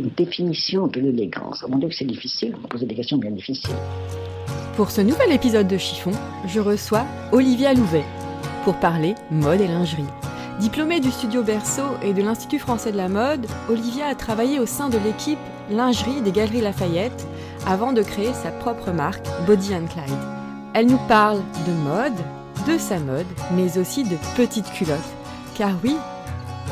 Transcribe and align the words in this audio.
Une 0.00 0.08
définition 0.16 0.86
de 0.86 0.98
l'élégance. 0.98 1.62
Mon 1.68 1.76
Dieu, 1.76 1.88
que 1.88 1.94
c'est 1.94 2.06
difficile. 2.06 2.54
Vous 2.58 2.68
posez 2.68 2.86
des 2.86 2.94
questions 2.94 3.18
bien 3.18 3.32
difficiles. 3.32 3.74
Pour 4.74 4.90
ce 4.90 5.02
nouvel 5.02 5.30
épisode 5.30 5.68
de 5.68 5.76
Chiffon, 5.76 6.12
je 6.46 6.58
reçois 6.58 7.04
Olivia 7.32 7.74
Louvet 7.74 8.04
pour 8.64 8.76
parler 8.76 9.14
mode 9.30 9.60
et 9.60 9.68
lingerie. 9.68 10.06
Diplômée 10.58 11.00
du 11.00 11.10
studio 11.10 11.42
Berceau 11.42 11.84
et 12.02 12.14
de 12.14 12.22
l'Institut 12.22 12.58
français 12.58 12.92
de 12.92 12.96
la 12.96 13.10
mode, 13.10 13.46
Olivia 13.68 14.06
a 14.06 14.14
travaillé 14.14 14.58
au 14.58 14.64
sein 14.64 14.88
de 14.88 14.96
l'équipe 15.04 15.38
lingerie 15.70 16.22
des 16.22 16.32
Galeries 16.32 16.62
Lafayette 16.62 17.26
avant 17.66 17.92
de 17.92 18.00
créer 18.00 18.32
sa 18.32 18.52
propre 18.52 18.92
marque 18.92 19.26
Body 19.46 19.74
and 19.74 19.86
Clyde. 19.86 20.18
Elle 20.72 20.86
nous 20.86 21.00
parle 21.08 21.42
de 21.66 21.72
mode, 21.72 22.16
de 22.66 22.78
sa 22.78 22.98
mode, 22.98 23.26
mais 23.54 23.76
aussi 23.76 24.04
de 24.04 24.16
petites 24.34 24.72
culottes. 24.72 24.98
Car 25.58 25.72
oui, 25.84 25.94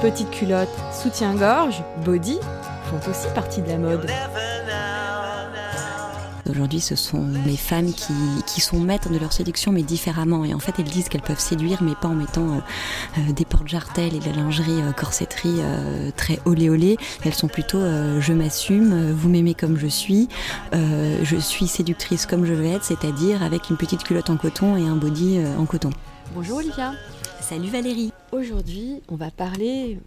petites 0.01 0.31
culottes, 0.31 0.69
soutien-gorge, 1.03 1.83
body 2.07 2.39
font 2.89 3.11
aussi 3.11 3.29
partie 3.35 3.61
de 3.61 3.69
la 3.69 3.79
mode. 3.79 4.11
Aujourd'hui, 6.49 6.81
ce 6.81 6.97
sont 6.97 7.29
les 7.45 7.59
femmes 7.59 7.93
qui, 7.93 8.15
qui, 8.47 8.63
sont 8.63 8.81
maîtres 8.81 9.11
de 9.11 9.19
leur 9.19 9.35
séduction, 9.35 9.71
mais 9.71 9.83
différemment. 9.83 10.47
Et 10.47 10.55
en 10.55 10.59
fait, 10.59 10.73
elles 10.79 10.87
disent 10.87 11.11
qu'elles 11.11 11.21
peuvent 11.21 11.39
séduire, 11.39 11.83
mais 11.83 11.95
pas 11.95 12.09
en 12.09 12.15
mettant 12.15 12.49
euh, 12.53 12.59
euh, 13.19 13.33
des 13.33 13.45
portes-jartelles 13.45 14.15
et 14.15 14.19
de 14.19 14.25
la 14.25 14.33
lingerie 14.33 14.81
euh, 14.81 14.93
corsetterie 14.93 15.59
euh, 15.59 16.11
très 16.17 16.39
olé 16.47 16.71
olé. 16.71 16.97
Elles 17.27 17.35
sont 17.35 17.49
plutôt 17.49 17.77
euh, 17.77 18.23
je 18.23 18.33
m'assume, 18.33 19.13
vous 19.13 19.29
m'aimez 19.29 19.53
comme 19.53 19.77
je 19.77 19.87
suis, 19.87 20.29
euh, 20.73 21.19
je 21.23 21.37
suis 21.37 21.67
séductrice 21.67 22.25
comme 22.25 22.47
je 22.47 22.55
veux 22.55 22.67
être, 22.67 22.85
c'est-à-dire 22.85 23.43
avec 23.43 23.69
une 23.69 23.77
petite 23.77 24.03
culotte 24.03 24.31
en 24.31 24.39
coton 24.39 24.79
et 24.79 24.89
un 24.89 24.97
body 24.97 25.41
en 25.59 25.67
coton. 25.67 25.91
Bonjour 26.35 26.59
Olivia. 26.59 26.95
Salut 27.43 27.69
Valérie. 27.69 28.11
Aujourd'hui, 28.33 29.03
on 29.09 29.17
va 29.17 29.31
parler 29.31 29.99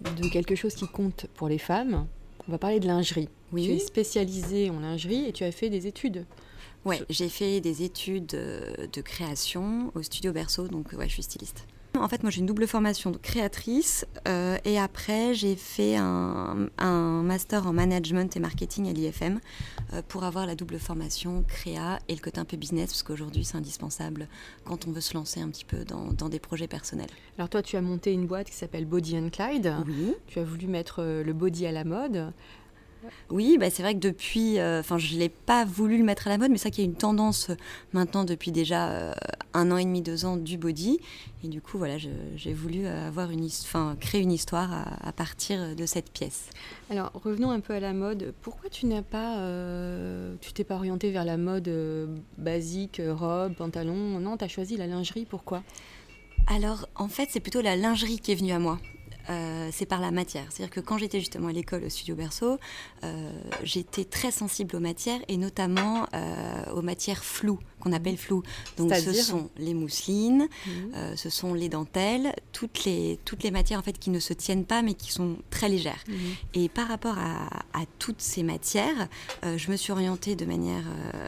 de 0.00 0.28
quelque 0.28 0.54
chose 0.54 0.74
qui 0.74 0.86
compte 0.86 1.26
pour 1.34 1.48
les 1.48 1.58
femmes. 1.58 2.06
On 2.48 2.52
va 2.52 2.58
parler 2.58 2.80
de 2.80 2.86
lingerie. 2.86 3.28
Oui. 3.52 3.66
Tu 3.66 3.72
es 3.72 3.78
spécialisée 3.78 4.70
en 4.70 4.80
lingerie 4.80 5.26
et 5.26 5.32
tu 5.32 5.44
as 5.44 5.52
fait 5.52 5.68
des 5.68 5.86
études. 5.86 6.24
Ouais, 6.84 7.02
j'ai 7.10 7.28
fait 7.28 7.60
des 7.60 7.82
études 7.82 8.26
de 8.26 9.00
création 9.02 9.92
au 9.94 10.02
studio 10.02 10.32
Berceau, 10.32 10.68
donc 10.68 10.92
ouais, 10.92 11.08
je 11.08 11.14
suis 11.14 11.22
styliste. 11.22 11.66
En 12.00 12.08
fait, 12.08 12.22
moi 12.22 12.30
j'ai 12.30 12.40
une 12.40 12.46
double 12.46 12.66
formation 12.66 13.10
de 13.10 13.16
créatrice 13.16 14.06
euh, 14.26 14.56
et 14.64 14.78
après 14.78 15.34
j'ai 15.34 15.56
fait 15.56 15.96
un, 15.96 16.68
un, 16.78 17.22
master 17.22 17.66
en 17.66 17.72
management 17.72 18.36
et 18.36 18.40
marketing 18.40 18.88
à 18.88 18.92
l'IFM 18.92 19.40
euh, 19.92 20.02
pour 20.06 20.24
avoir 20.24 20.46
la 20.46 20.54
double 20.54 20.78
formation 20.78 21.44
créa 21.46 21.98
et 22.08 22.14
le 22.14 22.20
côté 22.20 22.38
un 22.40 22.44
peu 22.44 22.56
business 22.56 22.90
parce 22.90 23.02
qu'aujourd'hui 23.02 23.44
c'est 23.44 23.56
indispensable 23.56 24.28
quand 24.64 24.86
on 24.86 24.92
veut 24.92 25.00
se 25.00 25.14
lancer 25.14 25.40
un 25.40 25.48
petit 25.48 25.64
peu 25.64 25.84
dans, 25.84 26.12
dans, 26.12 26.28
des 26.28 26.38
projets 26.38 26.68
personnels. 26.68 27.10
Alors 27.36 27.48
toi 27.48 27.62
tu 27.62 27.76
as 27.76 27.82
monté 27.82 28.12
une 28.12 28.26
boîte 28.26 28.48
qui 28.48 28.56
s'appelle 28.56 28.86
Body 28.86 29.18
and 29.18 29.30
Clyde. 29.30 29.74
Oui. 29.86 30.14
Tu 30.26 30.38
as 30.38 30.44
voulu 30.44 30.66
mettre 30.66 31.02
euh, 31.02 31.22
le 31.24 31.32
body 31.32 31.66
à 31.66 31.72
la 31.72 31.84
mode. 31.84 32.32
Oui, 33.30 33.58
bah 33.58 33.70
c'est 33.70 33.82
vrai 33.82 33.94
que 33.94 34.00
depuis, 34.00 34.60
enfin, 34.60 34.96
euh, 34.96 34.98
je 34.98 35.16
l'ai 35.16 35.28
pas 35.28 35.64
voulu 35.64 35.98
le 35.98 36.04
mettre 36.04 36.26
à 36.26 36.30
la 36.30 36.38
mode, 36.38 36.50
mais 36.50 36.58
ça 36.58 36.70
qu'il 36.70 36.84
y 36.84 36.86
a 36.86 36.90
une 36.90 36.96
tendance 36.96 37.50
euh, 37.50 37.54
maintenant 37.92 38.24
depuis 38.24 38.52
déjà 38.52 38.90
euh, 38.90 39.12
un 39.54 39.70
an 39.70 39.76
et 39.76 39.84
demi, 39.84 40.02
deux 40.02 40.24
ans 40.24 40.36
du 40.36 40.56
body, 40.56 40.98
et 41.44 41.48
du 41.48 41.60
coup, 41.60 41.78
voilà, 41.78 41.96
j'ai 41.98 42.52
voulu 42.52 42.86
avoir 42.86 43.30
une, 43.30 43.44
enfin, 43.44 43.96
créer 44.00 44.22
une 44.22 44.32
histoire 44.32 44.72
à, 44.72 45.08
à, 45.08 45.12
partir 45.12 45.76
de 45.76 45.86
cette 45.86 46.10
pièce. 46.10 46.50
Alors, 46.90 47.12
revenons 47.14 47.50
un 47.50 47.60
peu 47.60 47.74
à 47.74 47.80
la 47.80 47.92
mode. 47.92 48.34
Pourquoi 48.42 48.70
tu 48.70 48.86
n'as 48.86 49.02
pas, 49.02 49.36
tu 50.40 50.52
t'es 50.52 50.64
pas 50.64 50.74
orienté 50.74 51.10
vers 51.12 51.24
la 51.24 51.36
mode 51.36 51.70
basique, 52.36 53.00
robe, 53.06 53.54
pantalon? 53.54 54.18
Non, 54.18 54.36
tu 54.36 54.44
as 54.44 54.48
choisi 54.48 54.76
la 54.76 54.86
lingerie. 54.86 55.26
Pourquoi? 55.28 55.62
Alors, 56.48 56.88
en 56.96 57.08
fait, 57.08 57.28
c'est 57.30 57.40
plutôt 57.40 57.60
la 57.60 57.76
lingerie 57.76 58.18
qui 58.18 58.32
est 58.32 58.36
venue 58.36 58.52
à 58.52 58.58
moi. 58.58 58.78
Euh, 59.30 59.68
c'est 59.72 59.86
par 59.86 60.00
la 60.00 60.10
matière. 60.10 60.44
C'est-à-dire 60.48 60.74
que 60.74 60.80
quand 60.80 60.96
j'étais 60.96 61.18
justement 61.18 61.48
à 61.48 61.52
l'école 61.52 61.84
au 61.84 61.88
studio 61.88 62.14
Berceau, 62.14 62.58
euh, 63.04 63.30
j'étais 63.62 64.04
très 64.04 64.30
sensible 64.30 64.74
aux 64.76 64.80
matières 64.80 65.20
et 65.28 65.36
notamment 65.36 66.06
euh, 66.14 66.72
aux 66.72 66.82
matières 66.82 67.24
floues, 67.24 67.58
qu'on 67.80 67.92
appelle 67.92 68.16
floues. 68.16 68.42
Donc 68.76 68.94
ce 68.94 69.12
sont 69.12 69.50
les 69.56 69.74
mousselines, 69.74 70.48
mmh. 70.66 71.16
ce 71.16 71.30
sont 71.30 71.54
les 71.54 71.68
dentelles, 71.68 72.34
toutes 72.52 72.84
les, 72.84 73.18
toutes 73.24 73.42
les 73.42 73.50
matières 73.50 73.78
en 73.78 73.82
fait 73.82 73.98
qui 73.98 74.10
ne 74.10 74.20
se 74.20 74.32
tiennent 74.32 74.64
pas 74.64 74.82
mais 74.82 74.94
qui 74.94 75.12
sont 75.12 75.36
très 75.50 75.68
légères. 75.68 76.02
Mmh. 76.08 76.12
Et 76.54 76.68
par 76.68 76.88
rapport 76.88 77.16
à, 77.18 77.46
à 77.72 77.84
toutes 77.98 78.20
ces 78.20 78.42
matières, 78.42 79.08
je 79.44 79.70
me 79.70 79.76
suis 79.76 79.92
orientée 79.92 80.36
de 80.36 80.44
manière 80.44 80.84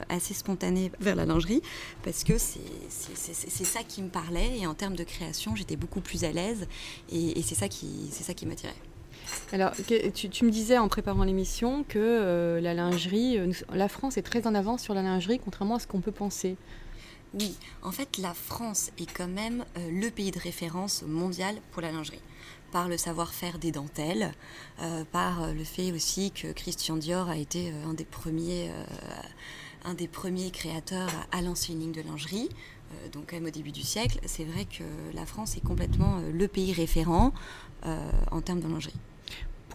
assez 0.09 0.35
spontanée 0.35 0.91
vers 1.01 1.17
la 1.17 1.27
lingerie 1.27 1.63
parce 2.03 2.25
que 2.25 2.35
c'est 2.39 3.65
ça 3.65 3.83
qui 3.83 4.03
me 4.03 4.09
parlait 4.09 4.59
et 4.59 4.67
en 4.67 4.75
termes 4.75 4.97
de 4.97 5.05
création, 5.05 5.55
j'étais 5.57 5.77
beaucoup 5.77 6.01
plus 6.01 6.25
à 6.25 6.33
l'aise 6.33 6.67
et, 7.11 7.39
et 7.39 7.43
c'est 7.43 7.55
ça 7.55 7.69
qui 7.69 8.09
c'est 8.11 8.25
ça 8.25 8.35
qui 8.35 8.47
m'attirait. 8.47 8.75
Alors, 9.53 9.73
tu, 9.75 10.45
me 10.45 10.51
disais 10.51 10.79
en 10.79 10.87
préparant 10.87 11.25
l'émission 11.25 11.83
que 11.83 11.99
euh, 11.99 12.61
la 12.61 12.73
lingerie, 12.73 13.37
euh, 13.37 13.53
la 13.73 13.89
France 13.89 14.17
est 14.17 14.23
très 14.23 14.47
en 14.47 14.55
avance 14.55 14.83
sur 14.83 14.95
la 14.95 15.03
lingerie, 15.03 15.41
contrairement 15.41 15.77
à 15.77 15.79
ce 15.81 15.89
qu'on 15.89 16.01
peut 16.01 16.13
penser. 16.13 16.57
Oui, 17.35 17.57
en 17.83 17.91
fait, 17.91 18.19
la 18.19 18.33
France 18.33 18.93
est 18.99 19.13
quand 19.13 19.27
même 19.27 19.65
euh, 19.77 19.91
le 19.91 20.09
pays 20.11 20.31
de 20.31 20.39
référence 20.39 21.03
mondial 21.03 21.57
pour 21.73 21.83
la 21.83 21.91
lingerie 21.91 22.21
par 22.71 22.89
le 22.89 22.97
savoir-faire 22.97 23.59
des 23.59 23.73
dentelles, 23.73 24.33
par 25.11 25.53
le 25.53 25.65
fait 25.65 25.91
aussi 25.91 26.31
que 26.31 26.53
Christian 26.53 26.95
Dior 26.95 27.29
a 27.29 27.37
été 27.37 27.73
un 27.85 27.95
des 27.95 28.05
premiers, 28.05 28.71
un 29.85 29.95
des 29.95 30.07
premiers 30.07 30.53
créateurs 30.53 31.11
à 31.33 31.43
lancer 31.43 31.73
une 31.73 31.81
ligne 31.81 31.93
de 31.93 32.03
lingerie 32.03 32.49
donc 33.13 33.33
même 33.33 33.47
au 33.47 33.51
début 33.51 33.73
du 33.73 33.83
siècle, 33.83 34.21
c'est 34.25 34.45
vrai 34.45 34.67
que 34.67 34.85
la 35.17 35.27
France 35.27 35.57
est 35.57 35.67
complètement 35.67 36.21
le 36.33 36.47
pays 36.47 36.73
référent 36.73 37.33
en 37.83 38.41
termes 38.41 38.61
de 38.61 38.69
lingerie. 38.69 38.95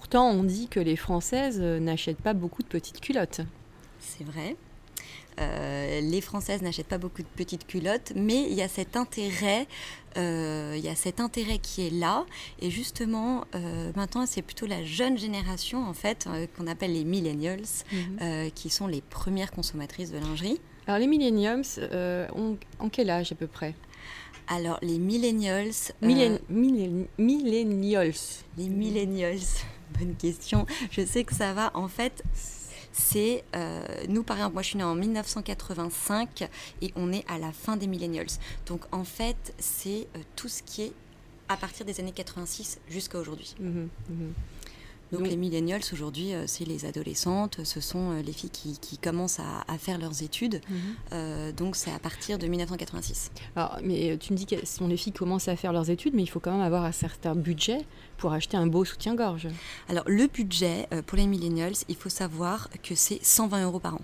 Pourtant, 0.05 0.29
on 0.29 0.43
dit 0.43 0.67
que 0.67 0.79
les 0.79 0.97
Françaises 0.97 1.59
n'achètent 1.59 2.21
pas 2.21 2.35
beaucoup 2.35 2.61
de 2.61 2.67
petites 2.67 3.01
culottes. 3.01 3.41
C'est 3.99 4.23
vrai. 4.23 4.55
Euh, 5.41 5.99
les 5.99 6.21
Françaises 6.21 6.61
n'achètent 6.61 6.89
pas 6.89 6.99
beaucoup 6.99 7.23
de 7.23 7.27
petites 7.35 7.65
culottes, 7.65 8.13
mais 8.15 8.43
il 8.43 8.53
y 8.53 8.61
a 8.61 8.67
cet 8.67 8.97
intérêt, 8.97 9.65
euh, 10.17 10.75
il 10.77 10.85
y 10.85 10.89
a 10.89 10.95
cet 10.95 11.19
intérêt 11.19 11.57
qui 11.57 11.87
est 11.87 11.89
là. 11.89 12.27
Et 12.59 12.69
justement, 12.69 13.45
euh, 13.55 13.91
maintenant, 13.95 14.27
c'est 14.27 14.43
plutôt 14.43 14.67
la 14.67 14.85
jeune 14.85 15.17
génération, 15.17 15.83
en 15.83 15.93
fait, 15.95 16.29
qu'on 16.55 16.67
appelle 16.67 16.93
les 16.93 17.03
millennials, 17.03 17.65
-hmm. 17.91 18.51
qui 18.51 18.69
sont 18.69 18.85
les 18.85 19.01
premières 19.01 19.49
consommatrices 19.49 20.11
de 20.11 20.19
lingerie. 20.19 20.59
Alors, 20.85 20.99
les 20.99 21.07
millennials, 21.07 21.65
ont, 22.35 22.59
en 22.77 22.89
quel 22.89 23.09
âge 23.09 23.31
à 23.31 23.35
peu 23.35 23.47
près? 23.47 23.73
Alors, 24.47 24.77
les 24.81 24.99
millennials. 24.99 25.93
Millen 26.01 26.33
euh, 26.33 26.37
millen 26.49 27.07
millennials. 27.17 28.43
Les 28.57 28.69
millennials. 28.69 29.65
Bonne 29.99 30.15
question. 30.15 30.65
Je 30.91 31.05
sais 31.05 31.23
que 31.23 31.33
ça 31.33 31.53
va. 31.53 31.71
En 31.73 31.87
fait, 31.87 32.23
c'est 32.97 33.43
euh, 33.55 33.83
nous 34.07 34.23
par 34.23 34.37
exemple 34.37 34.53
moi 34.53 34.61
je 34.61 34.69
suis 34.69 34.77
née 34.77 34.83
en 34.83 34.95
1985 34.95 36.49
et 36.81 36.93
on 36.95 37.11
est 37.11 37.25
à 37.29 37.37
la 37.37 37.51
fin 37.51 37.75
des 37.75 37.87
millennials 37.87 38.27
donc 38.67 38.81
en 38.93 39.03
fait 39.03 39.53
c'est 39.59 40.07
euh, 40.15 40.19
tout 40.37 40.47
ce 40.47 40.63
qui 40.63 40.83
est 40.83 40.93
à 41.49 41.57
partir 41.57 41.85
des 41.85 41.99
années 41.99 42.13
86 42.13 42.79
jusqu'à 42.87 43.19
aujourd'hui 43.19 43.53
mmh, 43.59 43.67
mmh. 43.69 44.33
Donc, 45.11 45.21
donc, 45.21 45.29
les 45.29 45.37
millennials 45.37 45.81
aujourd'hui 45.93 46.33
euh, 46.33 46.45
c'est 46.47 46.65
les 46.65 46.85
adolescentes 46.85 47.63
ce 47.63 47.79
sont 47.79 48.11
euh, 48.11 48.21
les 48.21 48.31
filles 48.31 48.49
qui, 48.49 48.79
qui 48.79 48.97
commencent 48.97 49.39
à, 49.39 49.63
à, 49.67 49.77
faire 49.77 49.97
leurs 49.97 50.23
études 50.23 50.61
mmh. 50.67 50.75
euh, 51.13 51.51
donc 51.51 51.75
c'est 51.75 51.91
à 51.91 51.99
partir 51.99 52.37
de 52.37 52.47
1986 52.47 53.31
alors 53.55 53.77
mais 53.83 54.17
tu 54.17 54.33
me 54.33 54.37
dis 54.37 54.45
que 54.45 54.59
ce 54.65 54.77
sont 54.77 54.87
les 54.87 54.97
filles 54.97 55.13
qui 55.13 55.19
commencent 55.19 55.47
à 55.47 55.55
faire 55.55 55.73
leurs 55.73 55.89
études 55.89 56.13
mais 56.13 56.23
il 56.23 56.27
faut 56.27 56.39
quand 56.39 56.51
même 56.51 56.61
avoir 56.61 56.83
un 56.83 56.91
certain 56.91 57.35
budget 57.35 57.79
pour 58.17 58.33
acheter 58.33 58.57
un 58.57 58.67
beau 58.67 58.85
soutien-gorge 58.85 59.47
Alors, 59.89 60.05
le 60.07 60.27
budget 60.27 60.87
pour 61.05 61.17
les 61.17 61.27
millennials, 61.27 61.73
il 61.89 61.95
faut 61.95 62.09
savoir 62.09 62.69
que 62.81 62.95
c'est 62.95 63.19
120 63.21 63.65
euros 63.65 63.79
par 63.79 63.95
an. 63.95 64.01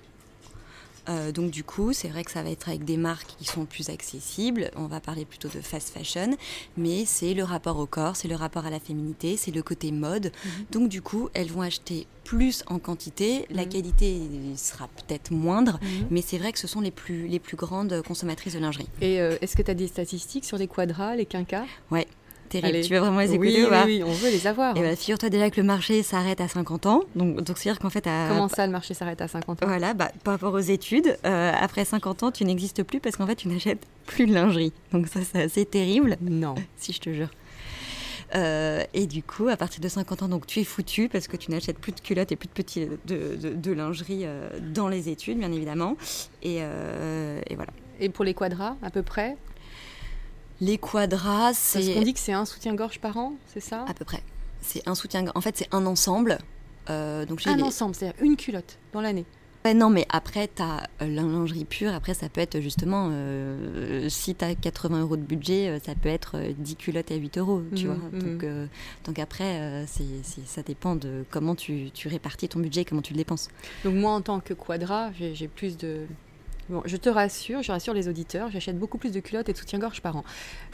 Euh, 1.09 1.31
donc 1.31 1.51
du 1.51 1.63
coup, 1.63 1.93
c'est 1.93 2.07
vrai 2.07 2.23
que 2.23 2.31
ça 2.31 2.43
va 2.43 2.49
être 2.49 2.69
avec 2.69 2.85
des 2.85 2.97
marques 2.97 3.35
qui 3.37 3.45
sont 3.45 3.65
plus 3.65 3.89
accessibles. 3.89 4.71
On 4.75 4.87
va 4.87 4.99
parler 4.99 5.25
plutôt 5.25 5.49
de 5.49 5.61
fast 5.61 5.89
fashion, 5.89 6.35
mais 6.77 7.05
c'est 7.05 7.33
le 7.33 7.43
rapport 7.43 7.77
au 7.79 7.85
corps, 7.85 8.15
c'est 8.15 8.27
le 8.27 8.35
rapport 8.35 8.65
à 8.65 8.69
la 8.69 8.79
féminité, 8.79 9.37
c'est 9.37 9.51
le 9.51 9.63
côté 9.63 9.91
mode. 9.91 10.27
-hmm. 10.27 10.71
Donc 10.73 10.89
du 10.89 11.01
coup, 11.01 11.29
elles 11.33 11.51
vont 11.51 11.61
acheter 11.61 12.07
plus 12.23 12.63
en 12.67 12.79
quantité. 12.79 13.45
La 13.49 13.65
qualité 13.65 14.21
sera 14.55 14.87
peut-être 14.87 15.31
moindre, 15.31 15.79
-hmm. 15.79 16.05
mais 16.11 16.21
c'est 16.21 16.37
vrai 16.37 16.51
que 16.51 16.59
ce 16.59 16.67
sont 16.67 16.81
les 16.81 16.91
plus, 16.91 17.27
les 17.27 17.39
plus 17.39 17.57
grandes 17.57 18.01
consommatrices 18.03 18.53
de 18.53 18.59
lingerie. 18.59 18.87
Et 19.01 19.19
euh, 19.19 19.37
est-ce 19.41 19.55
que 19.57 19.63
tu 19.63 19.71
as 19.71 19.73
des 19.83 19.87
statistiques 19.87 20.45
sur 20.45 20.57
les 20.57 20.67
quadras, 20.67 21.15
les 21.15 21.25
quinquas? 21.25 21.65
Ouais. 21.89 22.07
Terrible. 22.51 22.81
Tu 22.81 22.93
veux 22.93 22.99
vraiment 22.99 23.19
les 23.19 23.33
écouter 23.33 23.61
oui, 23.61 23.65
ou 23.65 23.69
pas 23.69 23.85
oui, 23.85 24.03
on 24.05 24.11
veut 24.11 24.29
les 24.29 24.47
avoir. 24.47 24.75
Et 24.77 24.81
bah, 24.81 24.95
figure-toi 24.95 25.29
déjà 25.29 25.49
que 25.49 25.59
le 25.59 25.65
marché 25.65 26.03
s'arrête 26.03 26.41
à 26.41 26.47
50 26.47 26.85
ans. 26.85 27.03
Donc, 27.15 27.41
donc 27.41 27.57
c'est-à-dire 27.57 27.79
qu'en 27.79 27.89
fait. 27.89 28.05
À... 28.07 28.27
Comment 28.29 28.47
ça, 28.47 28.65
le 28.65 28.71
marché 28.71 28.93
s'arrête 28.93 29.21
à 29.21 29.27
50 29.27 29.63
ans? 29.63 29.67
Voilà, 29.67 29.93
bah, 29.93 30.11
par 30.23 30.33
rapport 30.33 30.53
aux 30.53 30.59
études, 30.59 31.17
euh, 31.25 31.51
après 31.59 31.85
50 31.85 32.23
ans, 32.23 32.31
tu 32.31 32.45
n'existes 32.45 32.83
plus 32.83 32.99
parce 32.99 33.15
qu'en 33.15 33.27
fait, 33.27 33.35
tu 33.35 33.47
n'achètes 33.47 33.85
plus 34.05 34.25
de 34.25 34.33
lingerie. 34.33 34.73
Donc, 34.91 35.07
ça, 35.07 35.19
c'est 35.23 35.43
assez 35.43 35.65
terrible. 35.65 36.17
Non. 36.21 36.55
si 36.77 36.93
je 36.93 36.99
te 36.99 37.11
jure. 37.11 37.29
Euh, 38.35 38.83
et 38.93 39.07
du 39.07 39.23
coup, 39.23 39.47
à 39.49 39.57
partir 39.57 39.81
de 39.81 39.87
50 39.87 40.23
ans, 40.23 40.27
donc 40.27 40.47
tu 40.47 40.59
es 40.59 40.63
foutu 40.63 41.09
parce 41.09 41.27
que 41.27 41.37
tu 41.37 41.51
n'achètes 41.51 41.79
plus 41.79 41.91
de 41.91 41.99
culottes 41.99 42.31
et 42.31 42.35
plus 42.35 42.47
de 42.47 42.53
petits 42.53 42.87
de, 43.05 43.35
de, 43.35 43.53
de 43.53 43.71
lingerie 43.71 44.21
euh, 44.23 44.49
dans 44.73 44.87
les 44.87 45.09
études, 45.09 45.39
bien 45.39 45.51
évidemment. 45.51 45.97
Et, 46.41 46.59
euh, 46.61 47.41
et, 47.49 47.55
voilà. 47.55 47.71
Et 47.99 48.09
pour 48.09 48.25
les 48.25 48.33
quadras, 48.33 48.75
à 48.81 48.89
peu 48.89 49.03
près? 49.03 49.37
Les 50.61 50.77
quadras, 50.77 51.53
c'est. 51.53 51.79
Parce 51.79 51.93
qu'on 51.95 52.01
dit 52.01 52.13
que 52.13 52.19
c'est 52.19 52.33
un 52.33 52.45
soutien-gorge 52.45 52.99
par 52.99 53.17
an, 53.17 53.33
c'est 53.47 53.59
ça? 53.59 53.83
À 53.87 53.93
peu 53.93 54.05
près. 54.05 54.21
C'est 54.61 54.87
un 54.87 54.95
soutien. 54.95 55.25
En 55.35 55.41
fait, 55.41 55.57
c'est 55.57 55.67
un 55.73 55.85
ensemble. 55.85 56.37
donc 56.87 57.41
un 57.47 57.55
les... 57.57 57.63
ensemble, 57.63 57.95
c'est-à-dire 57.95 58.21
une 58.23 58.37
culotte 58.37 58.77
dans 58.93 59.01
l'année. 59.01 59.25
Ouais, 59.63 59.75
non, 59.75 59.91
mais 59.91 60.07
après, 60.09 60.49
tu 60.55 60.63
as 60.63 60.87
la 60.99 61.07
lingerie 61.21 61.65
pure. 61.65 61.93
Après, 61.93 62.15
ça 62.15 62.29
peut 62.29 62.41
être 62.41 62.59
justement, 62.61 63.09
euh, 63.11 64.09
si 64.09 64.33
tu 64.33 64.43
as 64.43 64.55
80 64.55 65.01
euros 65.01 65.17
de 65.17 65.21
budget, 65.21 65.79
ça 65.85 65.93
peut 65.93 66.09
être 66.09 66.37
10 66.57 66.75
culottes 66.77 67.11
à 67.11 67.15
8 67.15 67.37
euros, 67.37 67.61
tu 67.75 67.85
Mmh, 67.85 67.87
vois. 67.93 68.09
mmh. 68.11 68.19
Donc, 68.23 68.43
euh, 68.43 68.65
donc 69.05 69.19
après, 69.19 69.59
euh, 69.59 69.83
c'est 69.85 70.03
c'est- 70.23 70.47
ça 70.47 70.63
dépend 70.63 70.95
de 70.95 71.25
comment 71.29 71.53
tu, 71.53 71.91
tu 71.93 72.07
répartis 72.07 72.49
ton 72.49 72.59
budget, 72.59 72.85
comment 72.85 73.03
tu 73.03 73.13
le 73.13 73.17
dépenses. 73.17 73.49
Donc 73.83 73.93
moi, 73.93 74.13
en 74.13 74.21
tant 74.21 74.39
que 74.39 74.55
quadra, 74.55 75.11
j'ai 75.13 75.35
j'ai 75.35 75.47
plus 75.47 75.77
de... 75.77 76.07
Bon, 76.71 76.81
je 76.85 76.95
te 76.95 77.09
rassure, 77.09 77.61
je 77.61 77.71
rassure 77.71 77.93
les 77.93 78.07
auditeurs, 78.07 78.49
j'achète 78.49 78.79
beaucoup 78.79 78.97
plus 78.97 79.11
de 79.11 79.19
culottes 79.19 79.49
et 79.49 79.53
de 79.53 79.57
soutien-gorge 79.57 80.01
par 80.01 80.15
an. 80.15 80.23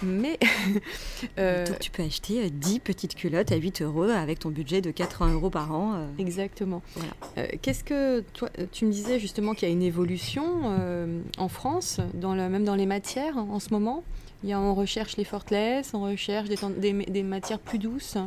Mais... 0.04 0.38
euh, 1.40 1.66
Donc, 1.66 1.80
tu 1.80 1.90
peux 1.90 2.04
acheter 2.04 2.46
euh, 2.46 2.50
10 2.52 2.80
petites 2.82 3.16
culottes 3.16 3.52
à 3.52 3.56
8 3.56 3.82
euros 3.82 4.04
avec 4.04 4.38
ton 4.40 4.50
budget 4.50 4.82
de 4.82 4.92
80 4.92 5.34
euros 5.34 5.50
par 5.50 5.74
an. 5.74 5.94
euh. 5.96 6.06
Exactement. 6.20 6.84
Voilà. 6.96 7.12
Euh, 7.40 7.48
Qu'est-ce 7.64 7.84
que 7.84 8.20
toi, 8.34 8.50
euh, 8.60 8.66
tu 8.72 8.86
me 8.86 8.92
disais 8.92 9.20
justement 9.20 9.54
qu'il 9.56 9.68
y 9.68 9.72
a 9.72 9.74
une 9.74 9.82
évolution 9.82 10.44
euh, 10.66 11.20
en 11.40 11.48
France, 11.48 12.00
dans 12.14 12.36
même 12.36 12.64
dans 12.64 12.76
les 12.76 12.86
matières 12.86 13.36
en 13.38 13.60
ce 13.60 13.72
moment? 13.74 14.04
Il 14.44 14.50
y 14.50 14.54
a, 14.54 14.60
on 14.60 14.76
recherche 14.76 15.18
les 15.18 15.24
fortless, 15.24 15.96
on 15.96 16.04
recherche 16.04 16.48
des, 16.48 16.58
ten- 16.58 16.76
des, 16.80 16.94
des 16.94 17.24
matières 17.24 17.58
plus 17.60 17.80
douces? 17.80 18.18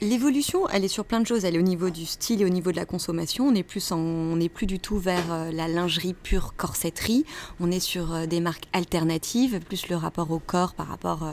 L'évolution, 0.00 0.66
elle 0.68 0.84
est 0.84 0.88
sur 0.88 1.04
plein 1.04 1.20
de 1.20 1.26
choses. 1.26 1.44
Elle 1.44 1.56
est 1.56 1.58
au 1.58 1.62
niveau 1.62 1.90
du 1.90 2.06
style 2.06 2.40
et 2.40 2.44
au 2.44 2.48
niveau 2.48 2.70
de 2.72 2.76
la 2.76 2.86
consommation. 2.86 3.46
On 3.48 3.52
n'est 3.52 3.62
plus, 3.62 3.92
en- 3.92 3.98
on 3.98 4.36
n'est 4.36 4.48
plus 4.48 4.66
du 4.66 4.78
tout 4.78 4.98
vers 4.98 5.30
euh, 5.30 5.50
la 5.52 5.68
lingerie 5.68 6.14
pure 6.14 6.54
corsetterie. 6.56 7.24
On 7.60 7.70
est 7.70 7.80
sur 7.80 8.14
euh, 8.14 8.26
des 8.26 8.40
marques 8.40 8.64
alternatives, 8.72 9.60
plus 9.60 9.88
le 9.88 9.96
rapport 9.96 10.30
au 10.30 10.38
corps 10.38 10.72
par 10.72 10.86
rapport, 10.88 11.22
euh, 11.24 11.32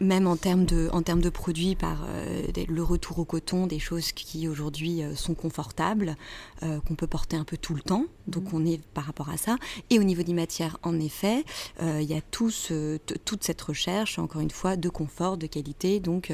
même 0.00 0.26
en 0.26 0.36
termes 0.36 0.64
de, 0.64 0.88
en 0.92 1.02
termes 1.02 1.20
de 1.20 1.28
produits, 1.30 1.74
par 1.74 2.04
euh, 2.08 2.42
le 2.68 2.82
retour 2.82 3.18
au 3.18 3.24
coton, 3.24 3.66
des 3.66 3.78
choses 3.78 4.12
qui 4.12 4.48
aujourd'hui 4.48 5.02
euh, 5.02 5.14
sont 5.14 5.34
confortables, 5.34 6.16
euh, 6.62 6.80
qu'on 6.80 6.94
peut 6.94 7.06
porter 7.06 7.36
un 7.36 7.44
peu 7.44 7.56
tout 7.56 7.74
le 7.74 7.80
temps. 7.82 8.04
Donc 8.26 8.52
on 8.54 8.64
est 8.64 8.80
par 8.94 9.04
rapport 9.04 9.28
à 9.30 9.36
ça. 9.36 9.56
Et 9.90 9.98
au 9.98 10.02
niveau 10.02 10.22
des 10.22 10.32
matières, 10.34 10.78
en 10.82 10.98
effet, 10.98 11.44
il 11.82 12.02
y 12.04 12.14
a 12.14 12.20
tout 12.22 12.50
ce- 12.50 12.96
t- 12.96 13.16
toute 13.24 13.44
cette 13.44 13.60
recherche, 13.60 14.18
encore 14.18 14.40
une 14.40 14.50
fois, 14.50 14.76
de 14.76 14.88
confort, 14.88 15.36
de 15.36 15.46
qualité. 15.46 16.00
Donc 16.00 16.32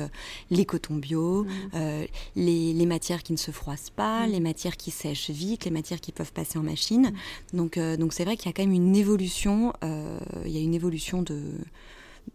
les 0.50 0.64
cotons 0.64 0.94
bio, 0.96 1.46
euh, 1.74 2.06
les, 2.36 2.72
les 2.72 2.86
matières 2.86 3.22
qui 3.24 3.32
ne 3.32 3.38
se 3.38 3.50
froissent 3.50 3.90
pas, 3.90 4.26
Mm. 4.26 4.30
les 4.30 4.40
matières 4.40 4.76
qui 4.76 4.90
sèchent 4.92 5.30
vite, 5.30 5.64
les 5.64 5.70
matières 5.72 6.00
qui 6.00 6.12
peuvent 6.12 6.32
passer 6.32 6.58
en 6.58 6.62
machine. 6.62 7.12
Donc 7.52 7.76
euh, 7.76 7.96
donc 7.96 8.12
c'est 8.12 8.24
vrai 8.24 8.36
qu'il 8.36 8.46
y 8.46 8.50
a 8.50 8.52
quand 8.52 8.62
même 8.62 8.72
une 8.72 8.94
évolution. 8.96 9.72
il 10.44 10.50
y 10.52 10.56
a 10.58 10.60
une 10.60 10.74
évolution 10.74 11.22
de 11.22 11.40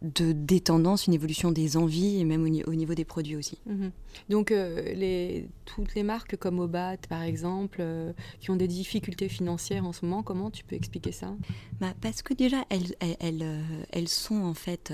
de, 0.02 0.32
des 0.32 0.60
tendances, 0.60 1.08
une 1.08 1.14
évolution 1.14 1.52
des 1.52 1.78
envies 1.78 2.20
et 2.20 2.26
même 2.26 2.44
au, 2.44 2.50
ni- 2.50 2.64
au 2.64 2.76
niveau 2.76 2.94
des 2.94 3.06
produits 3.06 3.36
aussi. 3.36 3.60
Mhm. 3.66 3.92
Donc 4.30 4.52
euh, 4.52 4.94
les, 4.94 5.48
toutes 5.66 5.96
les 5.96 6.04
marques 6.04 6.36
comme 6.38 6.60
Obat 6.60 6.98
par 7.10 7.22
exemple, 7.24 7.78
euh, 7.80 8.14
qui 8.40 8.52
ont 8.52 8.56
des 8.56 8.68
difficultés 8.68 9.30
financières 9.30 9.86
en 9.86 9.94
ce 9.94 10.06
moment, 10.06 10.24
comment 10.24 10.52
tu 10.52 10.64
peux 10.64 10.76
expliquer 10.76 11.12
ça? 11.12 11.34
Bah, 11.80 11.94
parce 12.02 12.22
que 12.22 12.34
déjà, 12.34 12.64
elles, 12.70 12.96
elles, 13.00 13.18
elles, 13.20 13.42
euh, 13.44 13.62
elles 13.92 14.08
sont 14.10 14.42
en 14.42 14.54
fait. 14.54 14.92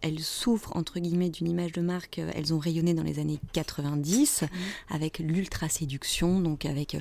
Elles 0.00 0.20
souffrent 0.20 0.76
entre 0.76 0.98
guillemets 1.00 1.30
d'une 1.30 1.48
image 1.48 1.72
de 1.72 1.80
marque. 1.80 2.18
euh, 2.18 2.30
Elles 2.34 2.52
ont 2.54 2.58
rayonné 2.58 2.94
dans 2.94 3.02
les 3.02 3.18
années 3.18 3.38
90 3.52 4.44
avec 4.90 5.18
l'ultra 5.18 5.68
séduction, 5.68 6.40
donc 6.40 6.64
avec 6.64 6.94
euh, 6.94 7.00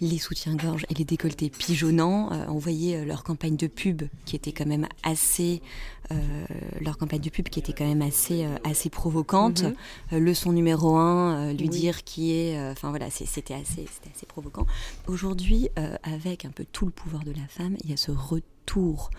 les 0.00 0.18
soutiens-gorge 0.18 0.86
et 0.90 0.94
les 0.94 1.04
décolletés 1.04 1.50
pigeonnants. 1.50 2.32
Euh, 2.32 2.44
on 2.48 2.58
voyait 2.58 3.04
leur 3.04 3.24
campagne 3.24 3.56
de 3.56 3.66
pub 3.66 4.02
qui 4.24 4.36
était 4.36 4.52
quand 4.52 4.66
même 4.66 4.86
assez, 5.02 5.60
euh, 6.10 6.16
leur 6.80 6.96
campagne 6.98 7.20
de 7.20 7.30
pub 7.30 7.48
qui 7.48 7.58
était 7.58 7.72
quand 7.72 7.86
même 7.86 8.02
assez, 8.02 8.44
euh, 8.44 8.56
assez 8.64 8.90
provocante. 8.90 9.62
Mhm. 9.62 9.74
Euh, 10.14 10.18
leçon 10.20 10.52
numéro 10.52 10.96
un, 10.96 11.52
lui 11.52 11.64
Oui. 11.64 11.68
dire 11.68 12.04
qui 12.04 12.32
est. 12.32 12.70
Enfin 12.70 12.90
voilà, 12.90 13.10
c'était 13.10 13.54
assez, 13.54 13.86
c'était 13.92 14.10
assez 14.14 14.26
provoquant. 14.26 14.66
Aujourd'hui, 15.06 15.68
avec 16.02 16.44
un 16.44 16.50
peu 16.50 16.64
tout 16.72 16.86
le 16.86 16.90
pouvoir 16.92 17.24
de 17.24 17.32
la 17.32 17.46
femme, 17.48 17.76
il 17.84 17.90
y 17.90 17.92
a 17.92 17.96
ce 17.96 18.10
retour. 18.10 19.10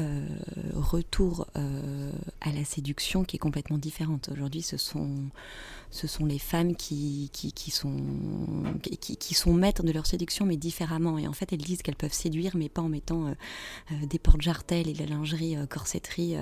Euh, 0.00 0.26
retour 0.74 1.46
euh, 1.56 2.10
à 2.40 2.50
la 2.50 2.64
séduction 2.64 3.22
qui 3.24 3.36
est 3.36 3.38
complètement 3.38 3.78
différente. 3.78 4.28
Aujourd'hui, 4.32 4.62
ce 4.62 4.76
sont, 4.76 5.08
ce 5.92 6.08
sont 6.08 6.26
les 6.26 6.40
femmes 6.40 6.74
qui, 6.74 7.30
qui, 7.32 7.70
sont, 7.70 7.96
qui, 8.82 9.34
sont 9.34 9.52
maîtres 9.54 9.84
de 9.84 9.92
leur 9.92 10.06
séduction, 10.06 10.46
mais 10.46 10.56
différemment. 10.56 11.16
Et 11.18 11.28
en 11.28 11.32
fait, 11.32 11.52
elles 11.52 11.62
disent 11.62 11.82
qu'elles 11.82 11.94
peuvent 11.94 12.12
séduire, 12.12 12.56
mais 12.56 12.68
pas 12.68 12.82
en 12.82 12.88
mettant 12.88 13.28
euh, 13.28 14.06
des 14.06 14.18
portes-jartelles 14.18 14.88
et 14.88 14.94
de 14.94 14.98
la 14.98 15.06
lingerie 15.06 15.56
corsetterie 15.68 16.34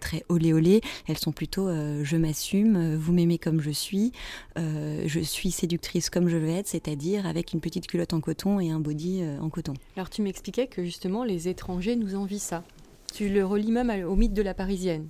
très 0.00 0.24
olé 0.30 0.54
olé. 0.54 0.80
Elles 1.06 1.18
sont 1.18 1.32
plutôt 1.32 1.68
je 1.68 2.16
m'assume, 2.16 2.96
vous 2.96 3.12
m'aimez 3.12 3.38
comme 3.38 3.60
je 3.60 3.70
suis, 3.70 4.12
je 4.56 5.20
suis 5.22 5.50
séductrice 5.50 6.10
comme 6.10 6.28
je 6.28 6.36
veux 6.36 6.48
être, 6.48 6.68
c'est-à-dire 6.68 7.26
avec 7.26 7.52
une 7.52 7.60
petite 7.60 7.86
culotte 7.86 8.14
en 8.14 8.20
coton 8.20 8.60
et 8.60 8.70
un 8.70 8.80
body 8.80 9.22
en 9.40 9.50
coton. 9.50 9.74
Alors 9.96 10.10
tu 10.10 10.22
m'expliquais 10.22 10.66
que 10.66 10.84
justement 10.84 11.24
les 11.24 11.48
étrangers 11.48 11.96
nous 11.96 12.14
envient 12.14 12.38
ça. 12.38 12.64
Tu 13.14 13.28
le 13.28 13.46
relis 13.46 13.70
même 13.70 13.90
au 14.08 14.16
mythe 14.16 14.34
de 14.34 14.42
la 14.42 14.54
parisienne. 14.54 15.06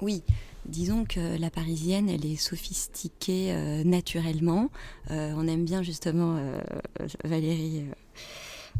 Oui, 0.00 0.22
disons 0.66 1.04
que 1.04 1.38
la 1.38 1.50
parisienne, 1.50 2.08
elle 2.08 2.26
est 2.26 2.34
sophistiquée 2.34 3.52
euh, 3.52 3.84
naturellement. 3.84 4.70
Euh, 5.12 5.32
on 5.36 5.46
aime 5.46 5.64
bien 5.64 5.82
justement, 5.82 6.36
euh, 6.36 6.58
Valérie, 7.22 7.84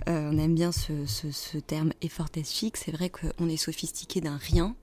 on 0.08 0.36
aime 0.38 0.56
bien 0.56 0.72
ce, 0.72 1.06
ce- 1.06 1.30
ce 1.30 1.56
terme 1.58 1.92
effortless 2.02 2.52
chic. 2.52 2.76
C'est 2.76 2.90
vrai 2.90 3.10
qu'on 3.10 3.48
est 3.48 3.56
sophistiqué 3.56 4.20
d'un 4.20 4.36
rien. 4.38 4.74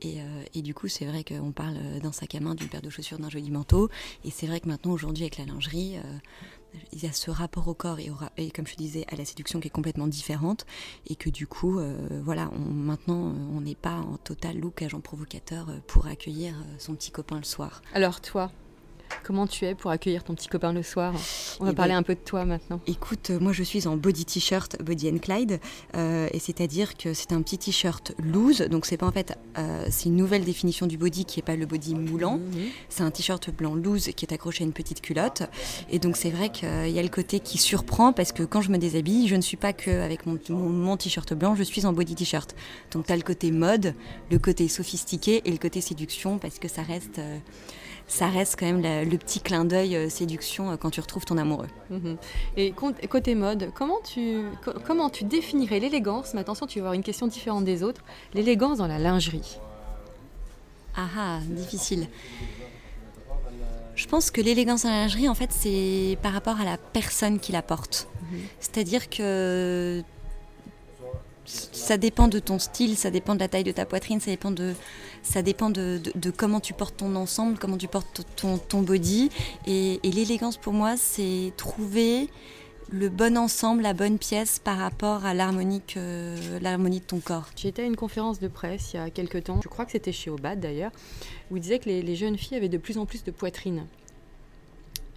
Et, 0.00 0.62
du 0.62 0.74
coup, 0.74 0.86
c'est 0.86 1.06
vrai 1.06 1.24
qu'on 1.24 1.50
parle 1.50 1.74
d'un 2.00 2.12
sac 2.12 2.36
à 2.36 2.40
main, 2.40 2.54
d'une 2.54 2.68
paire 2.68 2.82
de 2.82 2.88
chaussures, 2.90 3.18
d'un 3.18 3.30
joli 3.30 3.50
manteau. 3.50 3.88
Et 4.24 4.30
c'est 4.30 4.46
vrai 4.46 4.60
que 4.60 4.68
maintenant, 4.68 4.92
aujourd'hui, 4.92 5.24
avec 5.24 5.38
la 5.38 5.44
lingerie, 5.44 5.96
il 6.92 7.02
y 7.02 7.06
a 7.06 7.12
ce 7.12 7.30
rapport 7.30 7.68
au 7.68 7.74
corps 7.74 7.98
et, 8.36 8.50
comme 8.50 8.66
je 8.66 8.76
disais, 8.76 9.04
à 9.08 9.16
la 9.16 9.24
séduction 9.24 9.60
qui 9.60 9.68
est 9.68 9.70
complètement 9.70 10.06
différente. 10.06 10.66
Et 11.06 11.16
que 11.16 11.30
du 11.30 11.46
coup, 11.46 11.78
euh, 11.78 12.20
voilà, 12.22 12.50
on, 12.52 12.72
maintenant, 12.72 13.28
euh, 13.28 13.56
on 13.56 13.60
n'est 13.60 13.74
pas 13.74 13.96
en 13.96 14.16
total 14.18 14.58
look 14.58 14.82
agent 14.82 15.00
provocateur 15.00 15.68
euh, 15.68 15.78
pour 15.86 16.06
accueillir 16.06 16.54
son 16.78 16.94
petit 16.94 17.10
copain 17.10 17.36
le 17.36 17.44
soir. 17.44 17.82
Alors 17.94 18.20
toi, 18.20 18.50
comment 19.24 19.46
tu 19.46 19.64
es 19.64 19.74
pour 19.74 19.90
accueillir 19.90 20.24
ton 20.24 20.34
petit 20.34 20.48
copain 20.48 20.72
le 20.72 20.82
soir? 20.82 21.12
On 21.60 21.64
va 21.64 21.70
Eh 21.72 21.74
parler 21.74 21.92
ben, 21.92 21.98
un 21.98 22.02
peu 22.02 22.14
de 22.14 22.20
toi 22.20 22.44
maintenant. 22.44 22.80
Écoute, 22.86 23.30
euh, 23.30 23.38
moi 23.40 23.52
je 23.52 23.62
suis 23.62 23.86
en 23.86 23.96
body 23.96 24.24
t-shirt, 24.24 24.80
Body 24.82 25.08
and 25.10 25.18
Clyde, 25.18 25.60
euh, 25.96 26.28
et 26.32 26.38
c'est-à-dire 26.38 26.96
que 26.96 27.14
c'est 27.14 27.32
un 27.32 27.42
petit 27.42 27.58
t-shirt 27.58 28.12
loose, 28.22 28.60
donc 28.62 28.86
c'est 28.86 28.96
pas 28.96 29.06
en 29.06 29.12
fait, 29.12 29.36
euh, 29.58 29.86
c'est 29.90 30.06
une 30.08 30.16
nouvelle 30.16 30.44
définition 30.44 30.86
du 30.86 30.96
body 30.98 31.24
qui 31.24 31.40
est 31.40 31.42
pas 31.42 31.56
le 31.56 31.66
body 31.66 31.94
moulant, 31.94 32.38
Mhm. 32.38 32.66
c'est 32.88 33.02
un 33.02 33.10
t-shirt 33.10 33.50
blanc 33.50 33.74
loose 33.74 34.10
qui 34.16 34.24
est 34.24 34.32
accroché 34.32 34.64
à 34.64 34.66
une 34.66 34.72
petite 34.72 35.00
culotte, 35.00 35.42
et 35.90 35.98
donc 35.98 36.16
c'est 36.16 36.30
vrai 36.30 36.50
qu'il 36.50 36.90
y 36.90 36.98
a 36.98 37.02
le 37.02 37.08
côté 37.08 37.40
qui 37.40 37.58
surprend 37.58 38.12
parce 38.12 38.32
que 38.32 38.42
quand 38.42 38.62
je 38.62 38.70
me 38.70 38.78
déshabille, 38.78 39.28
je 39.28 39.36
ne 39.36 39.40
suis 39.42 39.56
pas 39.56 39.72
que 39.72 39.90
avec 40.02 40.26
mon, 40.26 40.38
mon- 40.50 40.68
mon 40.68 40.96
t-shirt 40.96 41.34
blanc, 41.34 41.54
je 41.54 41.62
suis 41.62 41.84
en 41.86 41.92
body 41.92 42.14
t-shirt. 42.14 42.54
Donc 42.92 43.06
tu 43.06 43.12
as 43.12 43.16
le 43.16 43.22
côté 43.22 43.50
mode, 43.50 43.94
le 44.30 44.38
côté 44.38 44.68
sophistiqué 44.68 45.42
et 45.44 45.50
le 45.50 45.58
côté 45.58 45.80
séduction 45.80 46.38
parce 46.38 46.58
que 46.58 46.68
ça 46.68 46.82
reste, 46.82 47.18
euh, 47.18 47.38
ça 48.08 48.26
reste 48.28 48.56
quand 48.58 48.66
même 48.66 48.80
la- 48.82 49.04
le 49.04 49.16
petit 49.18 49.38
clin 49.40 49.64
d'œil 49.64 49.94
euh, 49.94 50.08
séduction 50.08 50.70
euh, 50.72 50.76
quand 50.76 50.90
tu 50.90 51.00
retrouves 51.00 51.24
ton 51.26 51.36
amoureux. 51.38 51.68
Mhm. 51.90 52.16
Et 52.56 52.72
côté 53.08 53.34
mode, 53.34 53.70
comment 53.74 53.98
tu, 54.02 54.42
co- 54.64 54.72
comment 54.86 55.10
tu 55.10 55.24
définirais 55.24 55.78
l'élégance? 55.78 56.32
Mais 56.34 56.40
attention, 56.40 56.66
tu 56.66 56.78
vas 56.80 56.84
avoir 56.86 56.94
une 56.94 57.02
question 57.02 57.26
différente 57.26 57.64
des 57.64 57.82
autres. 57.82 58.02
L'élégance 58.34 58.78
dans 58.78 58.86
la 58.88 58.98
lingerie. 58.98 59.58
Ah 60.96 61.06
ah, 61.16 61.38
difficile. 61.46 62.08
Je 63.94 64.06
pense 64.06 64.30
que 64.30 64.40
l'élégance 64.40 64.84
en 64.84 64.90
lingerie, 64.90 65.28
en 65.28 65.34
fait, 65.34 65.50
c'est 65.52 66.16
par 66.22 66.32
rapport 66.32 66.60
à 66.60 66.64
la 66.64 66.76
personne 66.78 67.38
qui 67.38 67.52
la 67.52 67.62
porte. 67.62 68.08
C'est-à-dire 68.60 69.08
que 69.10 70.02
ça 71.44 71.96
dépend 71.96 72.28
de 72.28 72.38
ton 72.38 72.58
style, 72.58 72.96
ça 72.96 73.10
dépend 73.10 73.34
de 73.34 73.40
la 73.40 73.48
taille 73.48 73.64
de 73.64 73.72
ta 73.72 73.86
poitrine, 73.86 74.20
ça 74.20 74.30
dépend 74.30 74.50
de, 74.50 74.74
ça 75.28 75.42
dépend 75.42 75.68
de, 75.68 76.00
comment 76.36 76.58
tu 76.58 76.72
portes 76.72 76.96
ton 76.96 77.14
ensemble, 77.14 77.58
comment 77.58 77.76
tu 77.76 77.86
portes 77.86 78.22
ton, 78.36 78.80
body. 78.80 79.30
Et, 79.66 80.00
l'élégance 80.02 80.56
pour 80.56 80.72
moi, 80.72 80.96
c'est 80.96 81.52
trouver 81.56 82.28
le 82.90 83.10
bon 83.10 83.36
ensemble, 83.36 83.82
la 83.82 83.92
bonne 83.92 84.18
pièce 84.18 84.58
par 84.58 84.78
rapport 84.78 85.26
à 85.26 85.34
l'harmonie 85.34 85.82
l'harmonie 86.62 87.00
de 87.00 87.04
ton 87.04 87.20
corps. 87.20 87.50
J'étais 87.54 87.82
à 87.82 87.84
une 87.84 87.96
conférence 87.96 88.40
de 88.40 88.48
presse 88.48 88.94
il 88.94 88.96
y 88.96 89.00
a 89.00 89.10
quelques 89.10 89.44
temps, 89.44 89.60
je 89.62 89.68
crois 89.68 89.84
que 89.84 89.92
c'était 89.92 90.12
chez 90.12 90.30
Obad 90.30 90.58
d'ailleurs, 90.60 90.92
où 91.50 91.58
il 91.58 91.60
disait 91.60 91.78
que 91.78 91.90
les, 91.90 92.16
jeunes 92.16 92.38
filles 92.38 92.56
avaient 92.56 92.70
de 92.70 92.78
plus 92.78 92.96
en 92.96 93.04
plus 93.04 93.22
de 93.22 93.30
poitrine. 93.30 93.86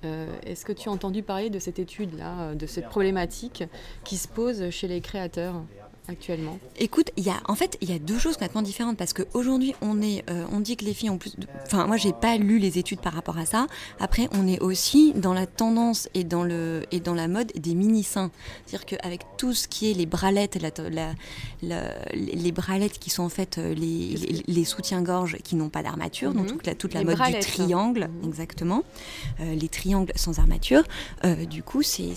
Euh, 0.03 0.27
est-ce 0.45 0.65
que 0.65 0.73
tu 0.73 0.89
as 0.89 0.91
entendu 0.91 1.23
parler 1.23 1.49
de 1.49 1.59
cette 1.59 1.79
étude-là, 1.79 2.53
de 2.55 2.65
cette 2.65 2.89
problématique 2.89 3.63
qui 4.03 4.17
se 4.17 4.27
pose 4.27 4.69
chez 4.71 4.89
les 4.89 4.99
créateurs? 4.99 5.63
Actuellement 6.07 6.59
Écoute, 6.77 7.11
il 7.17 7.23
y 7.23 7.29
a, 7.29 7.39
en 7.47 7.55
fait, 7.55 7.77
il 7.81 7.89
y 7.89 7.93
a 7.93 7.99
deux 7.99 8.17
choses 8.17 8.33
complètement 8.33 8.61
différentes 8.61 8.97
parce 8.97 9.13
qu'aujourd'hui, 9.13 9.75
on 9.81 10.01
est, 10.01 10.23
euh, 10.29 10.45
on 10.51 10.59
dit 10.59 10.75
que 10.75 10.85
les 10.85 10.93
filles 10.93 11.09
ont 11.09 11.17
plus. 11.17 11.33
Enfin, 11.65 11.85
moi, 11.85 11.97
j'ai 11.97 12.13
pas 12.13 12.37
lu 12.37 12.59
les 12.59 12.77
études 12.79 12.99
par 12.99 13.13
rapport 13.13 13.37
à 13.37 13.45
ça. 13.45 13.67
Après, 13.99 14.27
on 14.33 14.47
est 14.47 14.59
aussi 14.59 15.13
dans 15.15 15.33
la 15.33 15.45
tendance 15.45 16.09
et 16.13 16.23
dans 16.23 16.43
le 16.43 16.83
et 16.91 16.99
dans 16.99 17.13
la 17.13 17.27
mode 17.27 17.51
des 17.55 17.75
mini 17.75 18.03
seins. 18.03 18.31
C'est-à-dire 18.65 18.85
qu'avec 18.85 19.21
tout 19.37 19.53
ce 19.53 19.67
qui 19.67 19.91
est 19.91 19.93
les 19.93 20.05
bralettes, 20.05 20.57
la, 20.61 21.13
les 22.13 22.51
bralettes 22.51 22.99
qui 22.99 23.09
sont 23.09 23.23
en 23.23 23.29
fait 23.29 23.57
euh, 23.57 23.73
les, 23.73 24.43
les, 24.47 24.63
soutiens-gorge 24.63 25.37
qui 25.43 25.55
n'ont 25.55 25.69
pas 25.69 25.83
d'armature, 25.83 26.33
donc 26.33 26.45
mhm. 26.45 26.51
toute 26.51 26.67
la, 26.67 26.75
toute 26.75 26.93
la 26.93 27.03
mode 27.03 27.17
du 27.17 27.39
triangle, 27.39 28.09
mhm. 28.21 28.29
exactement, 28.29 28.83
euh, 29.39 29.55
les 29.55 29.69
triangles 29.69 30.11
sans 30.15 30.39
armature. 30.39 30.83
du 31.49 31.63
coup, 31.63 31.83
c'est 31.83 32.13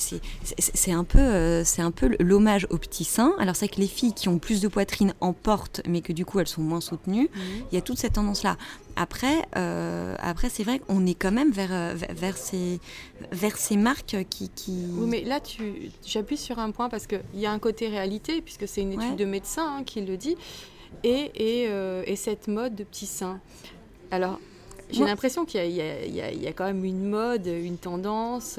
c'est 0.59 0.93
un 0.93 1.05
peu 1.05 1.63
c'est 1.65 1.83
un 1.83 1.91
peu 1.91 2.17
l'hommage 2.19 2.67
aux 2.71 2.79
petits 2.79 3.05
seins. 3.05 3.35
Alors 3.39 3.57
c'est 3.57 3.69
que 3.69 3.81
les 3.85 3.89
filles 3.89 4.15
qui 4.15 4.31
ont 4.31 4.39
plus 4.39 4.63
de 4.63 4.69
poitrine 4.69 5.13
en 5.21 5.35
portent, 5.35 5.83
mais 5.87 6.01
que 6.01 6.15
du 6.15 6.25
coup 6.25 6.41
elles 6.41 6.49
sont 6.49 6.63
moins 6.63 6.81
soutenues. 6.81 7.29
Mhm. 7.35 7.67
Il 7.71 7.75
y 7.75 7.79
a 7.79 7.83
toute 7.83 7.99
cette 7.99 8.15
tendance-là. 8.15 8.57
Après, 8.97 9.45
euh, 9.57 10.15
après 10.21 10.49
c'est 10.49 10.63
vrai 10.63 10.79
qu'on 10.79 11.05
est 11.05 11.15
quand 11.15 11.33
même 11.33 11.51
vers, 11.51 11.71
euh, 11.71 11.95
vers, 12.11 12.39
ces, 12.39 12.81
vers 13.31 13.59
ces 13.59 13.77
marques 13.77 14.17
qui, 14.31 14.49
qui... 14.49 14.87
Oui, 14.93 15.07
mais 15.07 15.23
là, 15.23 15.39
tu, 15.39 15.91
j'appuie 16.07 16.39
sur 16.39 16.59
un 16.59 16.71
point 16.71 16.89
parce 16.89 17.07
qu'il 17.07 17.21
y 17.35 17.45
a 17.45 17.53
un 17.53 17.59
côté 17.59 17.89
réalité, 17.89 18.41
puisque 18.41 18.67
c'est 18.67 18.81
une 18.81 18.95
étude 18.95 19.17
de 19.17 19.27
médecin 19.27 19.77
hein, 19.77 19.85
qui 19.85 20.01
le 20.01 20.17
dit, 20.17 20.37
et, 21.03 21.31
et, 21.35 21.67
euh, 21.69 22.03
et, 22.07 22.17
cette 22.17 22.49
mode 22.49 22.75
de 22.75 22.85
petits 22.85 23.07
seins. 23.07 23.39
Alors, 24.11 24.41
j'ai 24.91 25.05
l'impression 25.05 25.45
qu'il 25.45 25.63
y, 25.67 25.81
y, 25.81 26.43
y 26.43 26.47
a, 26.47 26.53
quand 26.55 26.65
même 26.65 26.85
une 26.87 27.05
mode, 27.11 27.47
une 27.47 27.77
tendance 27.77 28.59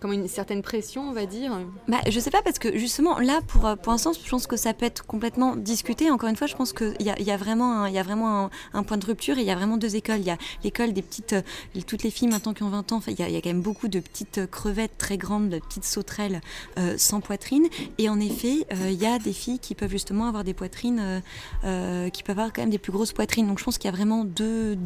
comme 0.00 0.12
une 0.12 0.28
certaine 0.28 0.62
pression, 0.62 1.08
on 1.08 1.12
va 1.12 1.26
dire 1.26 1.52
bah, 1.88 1.98
Je 2.08 2.18
sais 2.20 2.30
pas, 2.30 2.42
parce 2.42 2.58
que 2.58 2.76
justement, 2.76 3.18
là, 3.18 3.40
pour, 3.46 3.62
pour 3.78 3.92
l'instant, 3.92 4.12
je 4.12 4.28
pense 4.28 4.46
que 4.46 4.56
ça 4.56 4.74
peut 4.74 4.86
être 4.86 5.06
complètement 5.06 5.56
discuté. 5.56 6.10
Encore 6.10 6.28
une 6.28 6.36
fois, 6.36 6.46
je 6.46 6.54
pense 6.54 6.72
qu'il 6.72 6.96
y 7.00 7.10
a, 7.10 7.20
y 7.20 7.30
a 7.30 7.36
vraiment, 7.36 7.82
un, 7.82 7.88
y 7.88 7.98
a 7.98 8.02
vraiment 8.02 8.50
un, 8.72 8.82
point 8.82 8.96
de 8.96 9.06
rupture 9.06 9.38
et 9.38 9.40
il 9.40 9.46
y 9.46 9.50
a 9.50 9.56
vraiment 9.56 9.76
deux 9.76 9.96
écoles. 9.96 10.20
Il 10.20 10.26
y 10.26 10.30
a 10.30 10.38
l'école 10.64 10.92
des 10.92 11.02
petites, 11.02 11.32
euh, 11.34 11.42
toutes 11.86 12.02
les 12.02 12.10
filles 12.10 12.28
maintenant 12.28 12.54
qui 12.54 12.62
ont 12.62 12.68
20 12.68 12.92
ans, 12.92 13.00
il 13.06 13.18
y, 13.18 13.22
a, 13.22 13.40
quand 13.40 13.50
même 13.50 13.62
beaucoup 13.62 13.88
de 13.88 14.00
petites 14.00 14.46
crevettes 14.50 14.98
très 14.98 15.18
grandes, 15.18 15.48
de 15.48 15.58
petites 15.58 15.84
sauterelles 15.84 16.40
euh, 16.78 16.94
sans 16.98 17.20
poitrine. 17.20 17.66
Et 17.98 18.08
en 18.08 18.20
effet, 18.20 18.66
euh, 18.72 18.90
il 18.90 19.00
y 19.00 19.06
a 19.06 19.18
des 19.18 19.32
filles 19.32 19.58
qui 19.58 19.74
peuvent 19.74 19.90
justement 19.90 20.26
avoir 20.26 20.44
des 20.44 20.54
poitrines, 20.54 21.22
qui 21.62 22.22
peuvent 22.22 22.38
avoir 22.38 22.52
quand 22.52 22.62
même 22.62 22.70
des 22.70 22.78
plus 22.78 22.92
grosses 22.92 23.12
poitrines. 23.12 23.46
Donc 23.46 23.58
je 23.58 23.64
pense 23.64 23.78
qu'il 23.78 23.90
y 23.90 23.92
a 23.92 23.96
vraiment 23.96 24.24
deux 24.24 24.78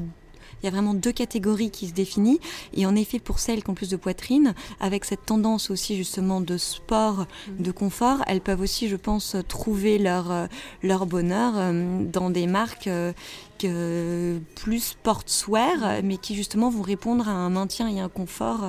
il 0.62 0.66
y 0.66 0.68
a 0.68 0.70
vraiment 0.70 0.94
deux 0.94 1.12
catégories 1.12 1.70
qui 1.70 1.88
se 1.88 1.92
définissent. 1.92 2.38
Et 2.74 2.86
en 2.86 2.94
effet, 2.94 3.18
pour 3.18 3.38
celles 3.38 3.62
qui 3.62 3.70
ont 3.70 3.74
plus 3.74 3.88
de 3.88 3.96
poitrine, 3.96 4.54
avec 4.80 5.04
cette 5.04 5.26
tendance 5.26 5.70
aussi 5.70 5.96
justement 5.96 6.40
de 6.40 6.56
sport, 6.56 7.26
mm. 7.48 7.62
de 7.62 7.70
confort, 7.70 8.22
elles 8.26 8.40
peuvent 8.40 8.60
aussi, 8.60 8.88
je 8.88 8.96
pense, 8.96 9.36
trouver 9.48 9.98
leur, 9.98 10.30
euh, 10.30 10.46
leur 10.82 11.06
bonheur 11.06 11.54
euh, 11.56 12.04
dans 12.04 12.30
des 12.30 12.46
marques 12.46 12.86
euh, 12.86 13.12
que 13.58 14.40
plus 14.56 14.80
sportswear, 14.80 16.02
mais 16.02 16.16
qui 16.16 16.34
justement 16.34 16.70
vont 16.70 16.82
répondre 16.82 17.28
à 17.28 17.32
un 17.32 17.50
maintien 17.50 17.88
et 17.88 18.00
un 18.00 18.08
confort 18.08 18.64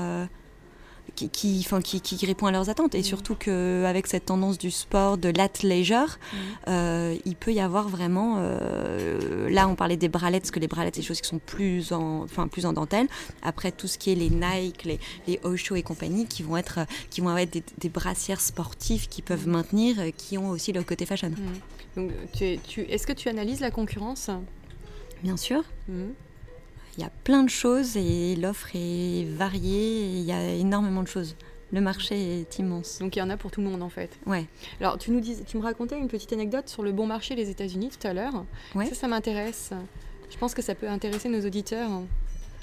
qui, 1.15 1.29
qui, 1.29 1.65
qui, 1.83 2.01
qui, 2.01 2.25
répond 2.25 2.47
à 2.47 2.51
leurs 2.51 2.69
attentes. 2.69 2.95
Et 2.95 2.99
mm. 2.99 3.03
surtout 3.03 3.35
qu'avec 3.35 4.07
cette 4.07 4.25
tendance 4.25 4.57
du 4.57 4.71
sport, 4.71 5.17
de 5.17 5.29
l'athleisure, 5.29 6.17
mm. 6.17 6.37
euh, 6.67 7.17
il 7.25 7.35
peut 7.35 7.53
y 7.53 7.59
avoir 7.59 7.89
vraiment. 7.89 8.37
Euh, 8.39 9.49
là, 9.49 9.67
on 9.67 9.75
parlait 9.75 9.97
des 9.97 10.09
bralettes, 10.09 10.43
parce 10.43 10.51
que 10.51 10.59
les 10.59 10.67
bralettes, 10.67 10.95
c'est 10.95 11.01
des 11.01 11.07
choses 11.07 11.21
qui 11.21 11.29
sont 11.29 11.39
plus 11.39 11.91
en, 11.91 12.23
enfin, 12.23 12.47
plus 12.47 12.65
en 12.65 12.73
dentelle. 12.73 13.07
Après, 13.41 13.71
tout 13.71 13.87
ce 13.87 13.97
qui 13.97 14.11
est 14.11 14.15
les 14.15 14.29
Nike, 14.29 14.83
les, 14.83 14.99
les 15.27 15.39
Osho 15.43 15.75
et 15.75 15.83
compagnie, 15.83 16.25
qui 16.25 16.43
vont 16.43 16.57
être, 16.57 16.79
qui 17.09 17.21
vont 17.21 17.35
être 17.37 17.51
des, 17.77 17.89
brassières 17.89 18.41
sportives 18.41 19.07
qui 19.09 19.21
peuvent 19.21 19.47
mm. 19.47 19.51
maintenir, 19.51 19.97
qui 20.17 20.37
ont 20.37 20.49
aussi 20.49 20.71
leur 20.71 20.85
côté 20.85 21.05
fashion. 21.05 21.31
Donc, 21.95 22.11
tu, 22.33 22.57
tu, 22.67 22.81
est-ce 22.81 23.05
que 23.05 23.13
tu 23.13 23.27
analyses 23.27 23.59
la 23.59 23.71
concurrence? 23.71 24.29
Bien 25.23 25.37
sûr. 25.37 25.63
Il 26.97 27.03
y 27.03 27.05
a 27.05 27.11
plein 27.23 27.43
de 27.43 27.49
choses 27.49 27.95
et 27.95 28.35
l'offre 28.35 28.69
est 28.75 29.25
variée, 29.35 30.05
il 30.05 30.23
y 30.23 30.31
a 30.31 30.53
énormément 30.53 31.01
de 31.03 31.07
choses. 31.07 31.35
Le 31.71 31.79
marché 31.79 32.41
est 32.41 32.59
immense. 32.59 32.99
Donc 32.99 33.15
il 33.15 33.19
y 33.19 33.21
en 33.21 33.29
a 33.29 33.37
pour 33.37 33.49
tout 33.49 33.61
le 33.61 33.67
monde 33.67 33.81
en 33.81 33.89
fait. 33.89 34.19
Ouais. 34.25 34.45
Alors 34.81 34.97
tu 34.97 35.11
nous 35.11 35.21
dis, 35.21 35.37
tu 35.45 35.57
me 35.57 35.63
racontais 35.63 35.97
une 35.97 36.09
petite 36.09 36.33
anecdote 36.33 36.67
sur 36.67 36.83
le 36.83 36.91
bon 36.91 37.07
marché 37.07 37.35
des 37.35 37.49
États-Unis 37.49 37.89
tout 37.89 38.05
à 38.05 38.13
l'heure. 38.13 38.45
Ouais. 38.75 38.87
Ça, 38.87 38.95
ça 38.95 39.07
m'intéresse. 39.07 39.71
Je 40.29 40.37
pense 40.37 40.53
que 40.53 40.61
ça 40.61 40.75
peut 40.75 40.89
intéresser 40.89 41.29
nos 41.29 41.45
auditeurs. 41.45 41.89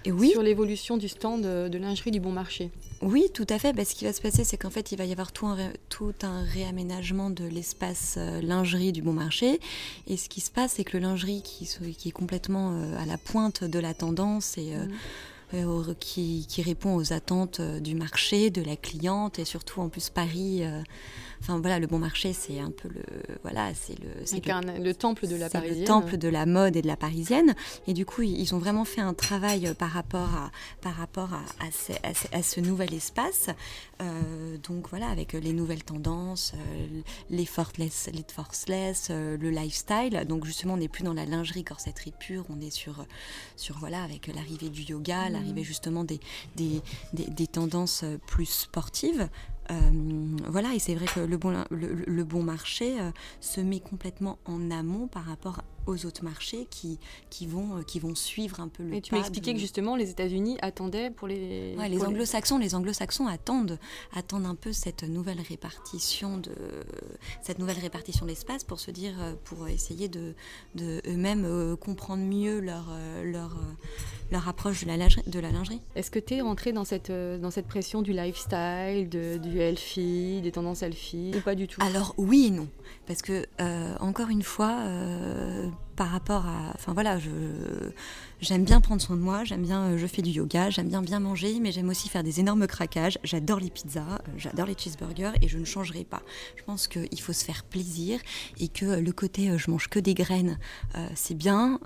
Et 0.05 0.13
oui. 0.13 0.31
Sur 0.31 0.43
l'évolution 0.43 0.97
du 0.97 1.09
stand 1.09 1.43
de 1.43 1.79
lingerie 1.79 2.11
du 2.11 2.21
bon 2.21 2.33
marché. 2.33 2.71
Oui, 3.01 3.27
tout 3.33 3.47
à 3.49 3.59
fait. 3.59 3.73
Bah, 3.73 3.85
ce 3.85 3.95
qui 3.95 4.05
va 4.05 4.13
se 4.13 4.21
passer, 4.21 4.45
c'est 4.45 4.57
qu'en 4.57 4.71
fait, 4.71 4.91
il 4.91 4.99
va 4.99 5.05
y 5.05 5.13
avoir 5.13 5.31
tout 5.31 5.47
un, 5.47 5.57
tout 5.89 6.15
un 6.23 6.43
réaménagement 6.43 7.31
de 7.31 7.45
l'espace 7.45 8.17
euh, 8.19 8.41
lingerie 8.41 8.93
du 8.93 9.03
bon 9.03 9.13
marché. 9.13 9.61
Et 10.09 10.17
ce 10.17 10.29
qui 10.29 10.41
se 10.41 10.51
passe, 10.51 10.75
c'est 10.77 10.85
que 10.85 10.97
le 10.97 11.05
lingerie 11.05 11.43
qui, 11.43 11.69
qui 11.97 12.09
est 12.09 12.13
complètement 12.13 12.73
euh, 12.73 12.99
à 12.99 13.07
la 13.07 13.17
pointe 13.17 13.63
de 13.63 13.79
la 13.79 13.95
tendance 13.95 14.59
et 14.59 14.75
euh, 14.75 14.87
mmh. 14.87 14.91
Qui, 16.01 16.47
qui, 16.49 16.63
répond 16.63 16.97
aux 16.97 17.13
attentes 17.13 17.61
du 17.61 17.95
marché, 17.95 18.51
de 18.51 18.63
la 18.63 18.77
cliente 18.77 19.39
et 19.39 19.45
surtout 19.45 19.81
en 19.81 19.89
plus 19.89 20.11
Paris 20.11 20.63
Enfin 21.41 21.59
voilà, 21.61 21.79
le 21.79 21.87
bon 21.87 21.99
marché, 21.99 22.33
c'est 22.33 22.59
un 22.59 22.71
peu 22.71 22.89
le 22.89 23.03
voilà, 23.43 23.73
c'est 23.75 23.99
le 24.01 24.09
c'est 24.25 24.45
le, 24.45 24.93
temple 24.93 25.27
de 25.27 25.37
la 25.37 25.49
parisienne. 25.49 25.81
le 25.81 25.87
temple 25.87 26.17
de 26.17 26.29
la 26.29 26.47
mode 26.47 26.77
et 26.77 26.83
de 26.83 26.87
la 26.87 26.97
parisienne. 26.97 27.55
Et 27.87 27.95
du 27.95 28.05
coup, 28.05 28.23
ils 28.23 28.55
ont 28.55 28.59
vraiment 28.59 28.85
fait 28.85 29.01
un 29.01 29.15
travail 29.15 29.67
euh, 29.67 29.75
par 29.75 29.91
rapport 29.91 30.35
à 30.35 30.51
par 30.81 30.95
rapport 30.95 31.33
à, 31.33 31.43
à, 31.63 32.43
ce, 32.43 32.61
nouvel 32.61 32.93
espace. 32.93 33.51
Euh, 34.01 34.59
donc 34.69 34.89
voilà, 34.91 35.09
avec 35.09 35.33
les 35.33 35.53
nouvelles 35.53 35.85
tendances, 35.85 36.53
euh, 36.55 37.01
les 37.31 37.47
forceless, 37.47 38.11
les 38.13 38.25
forceless, 38.27 39.11
le 39.11 39.51
lifestyle. 39.51 40.25
Donc 40.29 40.45
justement, 40.45 40.75
on 40.75 40.79
n'est 40.79 40.89
plus 40.89 41.05
dans 41.05 41.15
la 41.15 41.25
lingerie 41.25 41.65
corsetterie 41.65 42.15
pure, 42.19 42.45
on 42.49 42.61
est 42.61 42.71
sur 42.71 43.05
sur 43.57 43.79
voilà 43.79 44.03
avec 44.03 44.27
l'arrivée 44.27 44.71
du 44.71 44.83
yoga, 44.83 45.31
mmh. 45.31 45.38
L'arrivée 45.39 45.65
justement 45.65 46.05
des 46.05 46.21
des, 46.57 46.83
des, 47.13 47.47
tendances 47.47 48.05
plus 48.27 48.47
sportives. 48.47 49.29
Euh, 49.71 50.37
voilà, 50.47 50.75
et 50.75 50.79
c'est 50.79 50.95
vrai 50.95 51.07
que 51.07 51.21
le 51.21 51.37
bon, 51.37 51.65
le, 51.71 52.25
bon 52.25 52.43
marché 52.43 52.99
euh, 53.01 53.11
se 53.41 53.61
met 53.61 53.81
complètement 53.81 54.39
en 54.47 54.71
amont 54.71 55.09
par 55.09 55.25
rapport 55.25 55.63
aux 55.89 56.07
autres 56.07 56.23
marchés 56.23 56.67
qui, 56.71 56.99
qui, 57.31 57.47
vont, 57.47 57.79
euh, 57.79 57.83
qui 57.83 57.99
vont 57.99 58.15
suivre 58.15 58.61
un 58.61 58.69
peu 58.69 58.83
le 58.83 58.95
Et 58.95 59.01
tu 59.01 59.15
m'expliquais 59.15 59.55
que 59.55 59.61
justement 59.61 59.97
les 59.97 60.11
États-Unis 60.11 60.59
attendaient 60.63 61.11
pour 61.11 61.29
les. 61.29 61.75
les 61.77 62.05
anglo-saxons, 62.05 62.59
les, 62.59 62.75
anglo-saxons 62.75 63.27
attendent, 63.27 63.79
attendent 64.13 64.47
un 64.47 64.55
peu 64.55 64.73
cette 64.73 65.03
nouvelle 65.03 65.41
répartition 65.41 66.39
de 66.39 66.53
cette 67.43 67.59
nouvelle 67.59 67.79
répartition 67.79 68.27
d'espace 68.27 68.65
pour 68.65 68.81
se 68.81 68.91
dire, 68.91 69.15
pour 69.45 69.69
essayer 69.69 70.09
de, 70.09 70.35
de 70.75 71.01
eux-mêmes 71.07 71.77
comprendre 71.77 72.23
mieux 72.23 72.61
leur, 72.61 72.91
leur, 73.25 73.59
leur 74.31 74.49
approche 74.49 74.83
de 74.83 74.89
la 74.89 74.97
lingerie. 74.97 75.23
De 75.27 75.41
la 75.41 75.51
lingerie. 75.51 75.81
Est-ce 75.95 76.11
que 76.11 76.19
tu 76.19 76.35
es 76.35 76.41
rentré 76.41 76.73
dans 76.73 76.85
cette, 76.85 77.11
dans 77.11 77.51
cette 77.51 77.67
pression 77.67 78.03
du 78.03 78.13
lifestyle, 78.13 79.09
de, 79.09 79.39
du 79.39 79.59
healthy, 79.59 80.41
des 80.43 80.53
tendances 80.53 80.83
healthy, 80.83 81.33
ou 81.37 81.41
pas 81.41 81.55
du 81.55 81.67
tout? 81.67 81.81
Alors 81.83 82.15
oui 82.19 82.47
et 82.47 82.51
non, 82.51 82.69
parce 83.07 83.23
que 83.23 83.47
euh, 83.61 83.95
encore 84.01 84.29
une 84.29 84.43
fois, 84.43 84.79
euh, 84.81 85.69
par 85.97 86.11
rapport 86.11 86.47
à, 86.47 86.73
enfin 86.75 86.93
voilà, 86.93 87.19
je 87.19 87.31
j'aime 88.41 88.65
bien 88.65 88.81
prendre 88.81 89.03
soin 89.03 89.17
de 89.17 89.21
moi, 89.21 89.43
j'aime 89.43 89.63
bien, 89.63 89.83
euh, 89.83 89.99
je 89.99 90.07
fais 90.07 90.23
du 90.23 90.31
yoga, 90.31 90.71
j'aime 90.71 90.89
bien 90.89 91.03
bien 91.03 91.19
manger, 91.19 91.59
mais 91.61 91.73
j'aime 91.73 91.89
aussi 91.89 92.09
faire 92.09 92.23
des 92.23 92.39
énormes 92.39 92.67
craquages. 92.69 93.19
J'adore 93.25 93.59
les 93.59 93.71
pizzas, 93.71 94.21
j'adore 94.37 94.67
les 94.67 94.77
cheeseburgers 94.79 95.33
et 95.43 95.49
je 95.49 95.59
ne 95.59 95.65
changerai 95.65 96.05
pas. 96.05 96.23
Je 96.57 96.63
pense 96.63 96.87
qu'il 96.87 97.21
faut 97.21 97.33
se 97.33 97.45
faire 97.45 97.65
plaisir 97.65 98.21
et 98.61 98.69
que 98.69 98.87
le 98.87 99.13
côté 99.13 99.57
je 99.59 99.71
mange 99.71 99.89
que 99.89 99.99
des 99.99 100.15
graines, 100.15 100.59
c'est 101.15 101.35
bien 101.35 101.81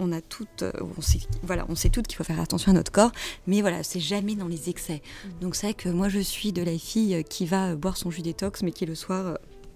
on 0.00 0.12
a 0.12 0.20
toutes, 0.20 0.62
euh, 0.62 0.72
on 0.96 1.00
sait, 1.00 1.20
voilà, 1.42 1.66
on 1.68 1.74
sait 1.74 1.90
toutes 1.90 2.06
qu'il 2.06 2.16
faut 2.16 2.24
faire 2.24 2.40
attention 2.40 2.72
à 2.72 2.74
notre 2.74 2.90
corps, 2.90 3.12
mais 3.46 3.60
voilà, 3.60 3.82
c'est 3.82 4.00
jamais 4.00 4.34
dans 4.34 4.48
les 4.48 4.68
excès. 4.68 5.02
Mm. 5.02 5.28
Donc 5.42 5.54
c'est 5.54 5.68
vrai 5.68 5.74
que 5.74 5.88
moi 5.88 6.08
je 6.08 6.18
suis 6.18 6.52
de 6.52 6.62
la 6.62 6.76
fille 6.78 7.22
qui 7.28 7.46
va 7.46 7.76
boire 7.76 7.96
son 7.96 8.10
jus 8.10 8.22
détox, 8.22 8.62
mais 8.62 8.72
qui 8.72 8.86
le 8.86 8.94
soir 8.94 9.26
euh, 9.26 9.34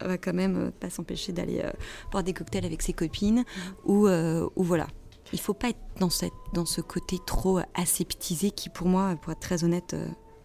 va 0.08 0.18
quand 0.18 0.34
même 0.34 0.56
euh, 0.56 0.70
pas 0.70 0.90
s'empêcher 0.90 1.32
d'aller 1.32 1.62
boire 2.10 2.22
des 2.22 2.32
cocktails 2.32 2.64
avec 2.64 2.82
ses 2.82 2.92
copines, 2.92 3.44
ou, 3.84 4.08
ou 4.08 4.62
voilà. 4.62 4.86
Il 5.32 5.40
faut 5.40 5.54
pas 5.54 5.70
être 5.70 5.80
dans, 5.98 6.10
cette, 6.10 6.32
dans 6.52 6.66
ce 6.66 6.80
côté 6.80 7.16
trop 7.26 7.58
aseptisé 7.74 8.50
qui, 8.50 8.68
pour 8.68 8.86
moi, 8.86 9.16
pour 9.20 9.32
être 9.32 9.40
très 9.40 9.64
honnête, 9.64 9.96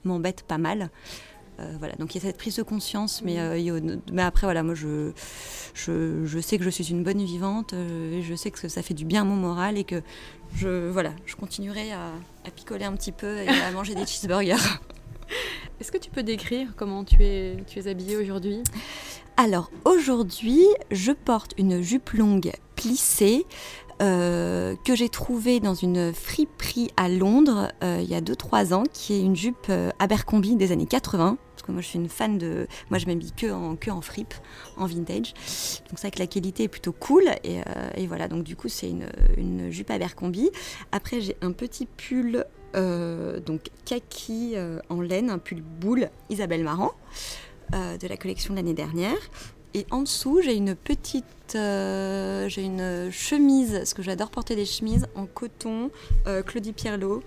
m'embête 0.04 0.44
pas 0.44 0.58
mal. 0.58 0.89
Euh, 1.60 1.74
voilà, 1.78 1.96
donc 1.96 2.16
il 2.16 2.20
y 2.20 2.22
a 2.22 2.28
cette 2.28 2.38
prise 2.38 2.56
de 2.56 2.63
conscience, 2.63 3.22
mais, 3.24 3.39
euh, 3.39 3.98
mais 4.13 4.22
après, 4.22 4.48
voilà, 4.48 4.63
moi 4.63 4.75
je, 4.75 5.12
je, 5.74 6.39
sais 6.39 6.58
que 6.58 6.63
je 6.63 6.70
suis 6.70 6.89
une 6.89 7.04
bonne 7.04 7.22
vivante, 7.24 7.74
euh, 7.74 8.20
et 8.20 8.22
je 8.22 8.34
sais 8.36 8.50
que 8.50 8.68
ça 8.68 8.82
fait 8.82 8.94
du 8.94 9.04
bien 9.04 9.24
à 9.24 9.25
mon 9.25 9.36
moral 9.36 9.78
et 9.78 9.84
que 9.84 10.01
je, 10.56 10.89
voilà, 10.89 11.12
je 11.25 11.36
continuerai 11.36 11.92
à, 11.92 12.12
picoler 12.56 12.86
un 12.86 12.94
petit 12.94 13.12
peu 13.12 13.38
et 13.38 13.48
à 13.48 13.72
manger 13.72 13.94
des 13.94 14.06
cheeseburgers. 14.08 14.56
Est-ce 15.79 15.93
que 15.93 15.98
tu 15.98 16.09
peux 16.09 16.24
décrire 16.24 16.74
comment 16.75 17.05
tu 17.05 17.24
es, 17.24 17.88
habillée 17.88 18.17
aujourd'hui? 18.17 18.63
Alors 19.38 19.71
aujourd'hui, 19.86 20.65
je 20.91 21.13
porte 21.13 21.53
une 21.57 21.81
jupe 21.81 22.09
longue 22.09 22.51
plissée 22.75 23.45
euh, 24.01 24.75
que 24.86 24.93
j'ai 24.93 25.07
trouvée 25.07 25.62
dans 25.62 25.74
une 25.74 26.13
friperie 26.13 26.89
à 26.98 27.07
Londres 27.07 27.69
euh, 27.81 28.00
il 28.01 28.09
y 28.09 28.15
a 28.15 28.19
2-3 28.19 28.74
ans, 28.74 28.83
qui 28.91 29.13
est 29.13 29.21
une 29.21 29.38
jupe 29.38 29.67
euh, 29.69 29.91
Abercrombie 30.00 30.57
des 30.57 30.74
années 30.74 30.86
80. 30.86 31.38
Moi 31.71 31.81
je 31.81 31.88
suis 31.88 31.99
une 31.99 32.09
fan 32.09 32.38
de. 32.38 32.67
Moi 32.89 32.99
je 32.99 33.05
m'habille 33.05 33.31
que 33.31 33.51
en, 33.51 33.75
que 33.75 33.91
en 33.91 34.01
fripe, 34.01 34.33
en 34.77 34.85
vintage. 34.85 35.33
Donc 35.89 35.97
c'est 35.97 36.07
vrai 36.07 36.11
que 36.11 36.19
la 36.19 36.27
qualité 36.27 36.63
est 36.63 36.67
plutôt 36.67 36.93
cool. 36.93 37.23
Et, 37.43 37.59
et 37.95 38.07
voilà, 38.07 38.27
donc 38.27 38.43
du 38.43 38.55
coup 38.55 38.69
c'est 38.69 38.89
une, 38.89 39.07
une 39.38 39.71
jupe 39.71 39.91
Abercrombie. 39.91 40.49
Après 40.91 41.21
j'ai 41.21 41.35
un 41.41 41.51
petit 41.51 41.85
pull 41.85 42.45
euh, 42.75 43.39
donc 43.39 43.69
kaki 43.85 44.53
euh, 44.55 44.79
en 44.89 45.01
laine, 45.01 45.29
un 45.29 45.39
pull 45.39 45.61
boule 45.61 46.09
Isabelle 46.29 46.63
Marant 46.63 46.91
euh, 47.73 47.97
de 47.97 48.07
la 48.07 48.17
collection 48.17 48.53
de 48.53 48.59
l'année 48.59 48.73
dernière. 48.73 49.17
Et 49.73 49.85
en 49.91 50.01
dessous, 50.01 50.41
j'ai 50.41 50.55
une 50.55 50.73
petite, 50.75 51.25
j'ai 51.53 52.63
une 52.63 53.11
chemise, 53.11 53.73
parce 53.73 53.93
que 53.93 54.01
j'adore 54.01 54.31
porter 54.31 54.55
des 54.55 54.65
chemises 54.65 55.05
en 55.13 55.27
coton, 55.27 55.91
Claudie 56.47 56.73
Pierlot. 56.73 57.21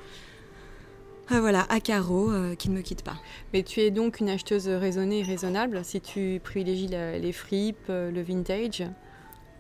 Voilà, 1.28 1.66
à 1.68 1.80
carreaux, 1.80 2.30
qui 2.58 2.68
ne 2.70 2.76
me 2.76 2.82
quitte 2.82 3.02
pas. 3.02 3.16
Mais 3.52 3.62
tu 3.62 3.80
es 3.80 3.90
donc 3.90 4.20
une 4.20 4.28
acheteuse 4.28 4.68
raisonnée 4.68 5.20
et 5.20 5.22
raisonnable 5.22 5.80
si 5.84 6.00
tu 6.00 6.40
privilégies 6.44 6.88
les 6.88 7.32
fripes, 7.32 7.88
le 7.88 8.22
vintage 8.22 8.84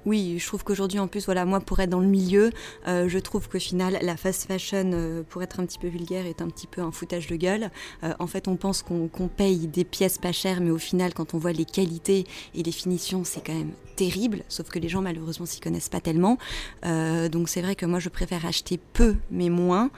oui, 0.04 0.36
je 0.38 0.46
trouve 0.46 0.64
qu'aujourd'hui, 0.64 0.98
en 0.98 1.06
plus, 1.06 1.24
voilà, 1.26 1.44
moi, 1.44 1.60
pour 1.60 1.78
être 1.80 1.90
dans 1.90 2.00
le 2.00 2.06
milieu, 2.06 2.50
euh, 2.88 3.08
je 3.08 3.18
trouve 3.18 3.48
qu'au 3.48 3.58
final, 3.58 3.98
la 4.02 4.16
fast 4.16 4.46
fashion, 4.46 4.90
euh, 4.92 5.22
pour 5.28 5.42
être 5.42 5.60
un 5.60 5.66
petit 5.66 5.78
peu 5.78 5.88
vulgaire, 5.88 6.26
est 6.26 6.42
un 6.42 6.48
petit 6.48 6.66
peu 6.66 6.80
un 6.80 6.90
foutage 6.90 7.28
de 7.28 7.36
gueule. 7.36 7.70
Euh, 8.02 8.12
en 8.18 8.26
fait, 8.26 8.48
on 8.48 8.56
pense 8.56 8.82
qu'on 8.82 9.08
paye 9.28 9.68
des 9.68 9.84
pièces 9.84 10.18
pas 10.18 10.32
chères, 10.32 10.60
mais 10.60 10.70
au 10.70 10.78
final, 10.78 11.14
quand 11.14 11.34
on 11.34 11.38
voit 11.38 11.52
les 11.52 11.64
qualités 11.64 12.26
et 12.54 12.62
les 12.62 12.72
finitions, 12.72 13.22
c'est 13.24 13.44
quand 13.46 13.54
même 13.54 13.72
terrible. 13.94 14.42
Sauf 14.48 14.68
que 14.70 14.78
les 14.78 14.88
gens, 14.88 15.02
malheureusement, 15.02 15.46
s'y 15.46 15.60
connaissent 15.60 15.88
pas 15.88 16.00
tellement. 16.00 16.38
donc, 16.82 17.48
c'est 17.48 17.62
vrai 17.62 17.76
que 17.76 17.86
moi, 17.86 17.98
je 17.98 18.08
préfère 18.08 18.44
acheter 18.46 18.78
peu, 18.92 19.16
mais 19.30 19.50
moins. 19.50 19.90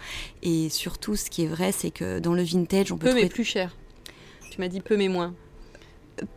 Et 0.42 0.68
surtout, 0.68 1.16
ce 1.16 1.30
qui 1.30 1.44
est 1.44 1.48
vrai, 1.48 1.72
c'est 1.72 1.90
que 1.90 2.18
dans 2.18 2.34
le 2.34 2.42
vintage, 2.42 2.92
on 2.92 2.98
peut 2.98 3.08
peu, 3.08 3.14
mais 3.14 3.28
plus 3.28 3.44
cher. 3.44 3.74
Tu 4.50 4.60
m'as 4.60 4.68
dit 4.68 4.80
peu, 4.80 4.96
mais 4.96 5.08
moins. 5.08 5.34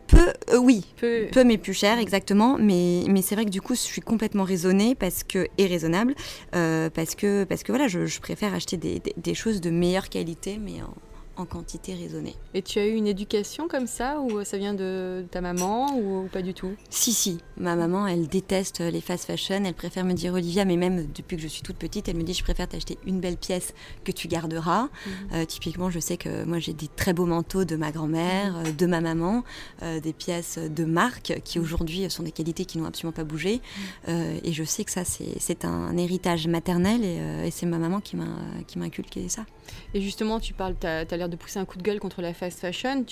Peu, 0.06 0.32
euh, 0.50 0.58
oui, 0.58 0.84
peu. 0.96 1.28
mais 1.44 1.58
plus 1.58 1.74
cher, 1.74 1.98
exactement. 1.98 2.56
Mais, 2.58 3.04
mais 3.08 3.22
c'est 3.22 3.34
vrai 3.34 3.44
que 3.44 3.50
du 3.50 3.60
coup, 3.60 3.74
je 3.74 3.80
suis 3.80 4.00
complètement 4.00 4.44
raisonnée 4.44 4.94
parce 4.94 5.22
que, 5.22 5.46
et 5.58 5.66
raisonnable 5.66 6.14
euh, 6.54 6.90
parce, 6.90 7.14
que, 7.14 7.44
parce 7.44 7.62
que 7.62 7.72
voilà, 7.72 7.88
je, 7.88 8.18
préfère 8.20 8.54
acheter 8.54 8.76
des, 8.76 8.98
des, 8.98 9.14
des, 9.16 9.34
choses 9.34 9.60
de 9.60 9.70
meilleure 9.70 10.08
qualité, 10.08 10.58
mais 10.58 10.82
en, 10.82 10.94
en 11.38 11.46
quantité 11.46 11.94
raisonnée. 11.94 12.34
Et 12.54 12.62
tu 12.62 12.78
as 12.78 12.86
eu 12.86 12.94
une 12.94 13.06
éducation 13.06 13.68
comme 13.68 13.86
ça 13.86 14.20
ou 14.20 14.44
ça 14.44 14.58
vient 14.58 14.74
de 14.74 15.24
ta 15.30 15.40
maman 15.40 15.96
ou, 15.96 16.28
pas 16.28 16.42
du 16.42 16.54
tout? 16.54 16.72
Si, 16.90 17.12
si. 17.12 17.38
Ma 17.56 17.76
maman, 17.76 18.06
elle 18.06 18.26
déteste 18.26 18.80
les 18.80 19.00
fast 19.00 19.24
fashion. 19.24 19.62
Elle 19.64 19.74
préfère 19.74 20.04
me 20.04 20.12
dire 20.12 20.34
Olivia, 20.34 20.64
mais 20.64 20.76
même 20.76 21.06
depuis 21.14 21.36
que 21.36 21.42
je 21.42 21.48
suis 21.48 21.62
toute 21.62 21.76
petite, 21.76 22.08
elle 22.08 22.16
me 22.16 22.22
dit 22.22 22.34
je 22.34 22.42
préfère 22.42 22.68
t'acheter 22.68 22.98
une 23.06 23.20
belle 23.20 23.36
pièce 23.36 23.74
que 24.04 24.12
tu 24.12 24.28
garderas. 24.28 24.82
Mhm. 24.82 25.12
Euh, 25.32 25.44
typiquement, 25.44 25.90
je 25.90 26.00
sais 26.00 26.16
que 26.16 26.44
moi 26.44 26.58
j'ai 26.58 26.72
des 26.72 26.88
très 26.88 27.12
beaux 27.12 27.26
manteaux 27.26 27.64
de 27.64 27.76
ma 27.76 27.92
grand-mère, 27.92 28.54
mhm. 28.54 28.66
euh, 28.66 28.72
de 28.72 28.86
ma 28.86 29.00
maman, 29.00 29.44
euh, 29.82 30.00
des 30.00 30.12
pièces 30.12 30.58
de 30.58 30.84
marque 30.84 31.40
qui 31.44 31.58
mhm. 31.58 31.64
aujourd'hui 31.64 32.10
sont 32.10 32.22
des 32.22 32.32
qualités 32.32 32.64
qui 32.64 32.78
n'ont 32.78 32.86
absolument 32.86 33.12
pas 33.12 33.24
bougé. 33.24 33.60
et 34.08 34.52
je 34.52 34.64
sais 34.64 34.84
que 34.84 34.90
ça, 34.90 35.02
c'est 35.04 35.64
un 35.64 35.96
héritage 35.96 36.46
maternel 36.46 37.04
et, 37.04 37.50
c'est 37.50 37.66
ma 37.66 37.78
maman 37.78 38.00
qui 38.00 38.16
m'a 38.16 38.84
inculqué 38.84 39.28
ça. 39.28 39.44
Et 39.94 40.00
justement, 40.00 40.40
tu 40.40 40.54
parles, 40.54 40.74
tu 40.80 40.86
as, 40.86 41.04
l'air 41.16 41.28
de 41.28 41.36
pousser 41.36 41.58
un 41.58 41.64
coup 41.64 41.78
de 41.78 41.82
gueule 41.82 42.00
contre 42.00 42.22
la 42.22 42.34
fast 42.34 42.60
fashion. 42.60 43.04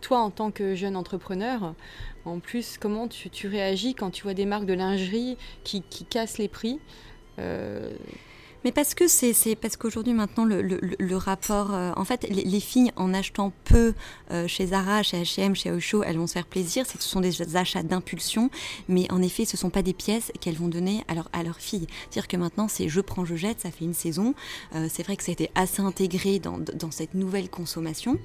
Toi, 0.00 0.18
en 0.18 0.30
tant 0.30 0.50
que 0.50 0.74
jeune 0.74 0.96
entrepreneur, 0.96 1.74
en 2.24 2.38
plus, 2.38 2.78
comment 2.78 3.08
tu, 3.08 3.48
réagis 3.48 3.94
quand 3.94 4.10
tu 4.10 4.22
vois 4.24 4.34
des 4.34 4.46
marques 4.46 4.66
de 4.66 4.74
lingerie 4.74 5.36
qui, 5.62 5.82
qui 5.82 6.04
cassent 6.04 6.38
les 6.38 6.48
prix 6.48 6.80
euh, 7.38 7.90
mais 8.64 8.72
parce 8.72 8.94
que 8.94 9.06
c'est 9.08 9.56
parce 9.56 9.76
qu'aujourd'hui 9.76 10.14
maintenant 10.14 10.44
le, 10.44 10.62
le, 10.62 11.16
rapport, 11.16 11.74
euh, 11.74 11.92
en 11.96 12.04
fait 12.04 12.26
les, 12.28 12.60
filles 12.60 12.90
en 12.96 13.12
achetant 13.12 13.52
peu 13.64 13.94
euh, 14.30 14.48
chez 14.48 14.68
Zara, 14.68 15.02
chez 15.02 15.22
H&M, 15.22 15.54
chez 15.54 15.70
Osho, 15.70 16.02
elles 16.02 16.16
vont 16.16 16.26
se 16.26 16.32
faire 16.32 16.46
plaisir. 16.46 16.86
Ce 16.86 16.98
sont 16.98 17.20
des 17.20 17.56
achats 17.56 17.82
d'impulsion, 17.82 18.50
mais 18.88 19.10
en 19.12 19.20
effet 19.20 19.44
ce 19.44 19.56
sont 19.56 19.70
pas 19.70 19.82
des 19.82 19.92
pièces 19.92 20.32
qu'elles 20.40 20.56
vont 20.56 20.68
donner 20.68 21.04
à 21.08 21.14
à 21.38 21.42
leur 21.42 21.58
fille. 21.58 21.86
C'est-à-dire 22.10 22.28
que 22.28 22.36
maintenant 22.36 22.66
c'est 22.68 22.88
je 22.88 23.00
prends 23.00 23.24
je 23.24 23.36
jette, 23.36 23.60
ça 23.60 23.70
fait 23.70 23.84
une 23.84 23.94
saison. 23.94 24.34
Euh, 24.74 24.88
c'est 24.90 25.02
vrai 25.02 25.16
que 25.16 25.22
ça 25.22 25.30
a 25.30 25.34
été 25.34 25.50
assez 25.54 25.82
intégré 25.82 26.38
dans, 26.38 26.58
dans 26.58 26.90
cette 26.90 27.14
nouvelle 27.14 27.50
consommation, 27.50 28.18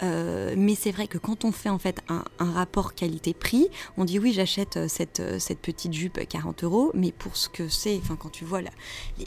mais 0.00 0.74
c'est 0.74 0.90
vrai 0.90 1.06
que 1.06 1.18
quand 1.18 1.44
on 1.44 1.52
fait 1.52 1.68
en 1.68 1.78
fait 1.78 2.00
un, 2.08 2.24
un 2.38 2.52
rapport 2.52 2.94
qualité-prix, 2.94 3.68
on 3.96 4.04
dit 4.04 4.18
oui 4.18 4.32
j'achète 4.32 4.88
cette 4.88 5.22
cette 5.38 5.60
petite 5.60 5.92
jupe 5.92 6.26
40 6.26 6.64
euros, 6.64 6.90
mais 6.94 7.12
pour 7.12 7.36
ce 7.36 7.48
que 7.48 7.68
c'est, 7.68 7.98
enfin 8.02 8.16
quand 8.16 8.30
tu 8.30 8.44
vois 8.44 8.62
là, 8.62 8.70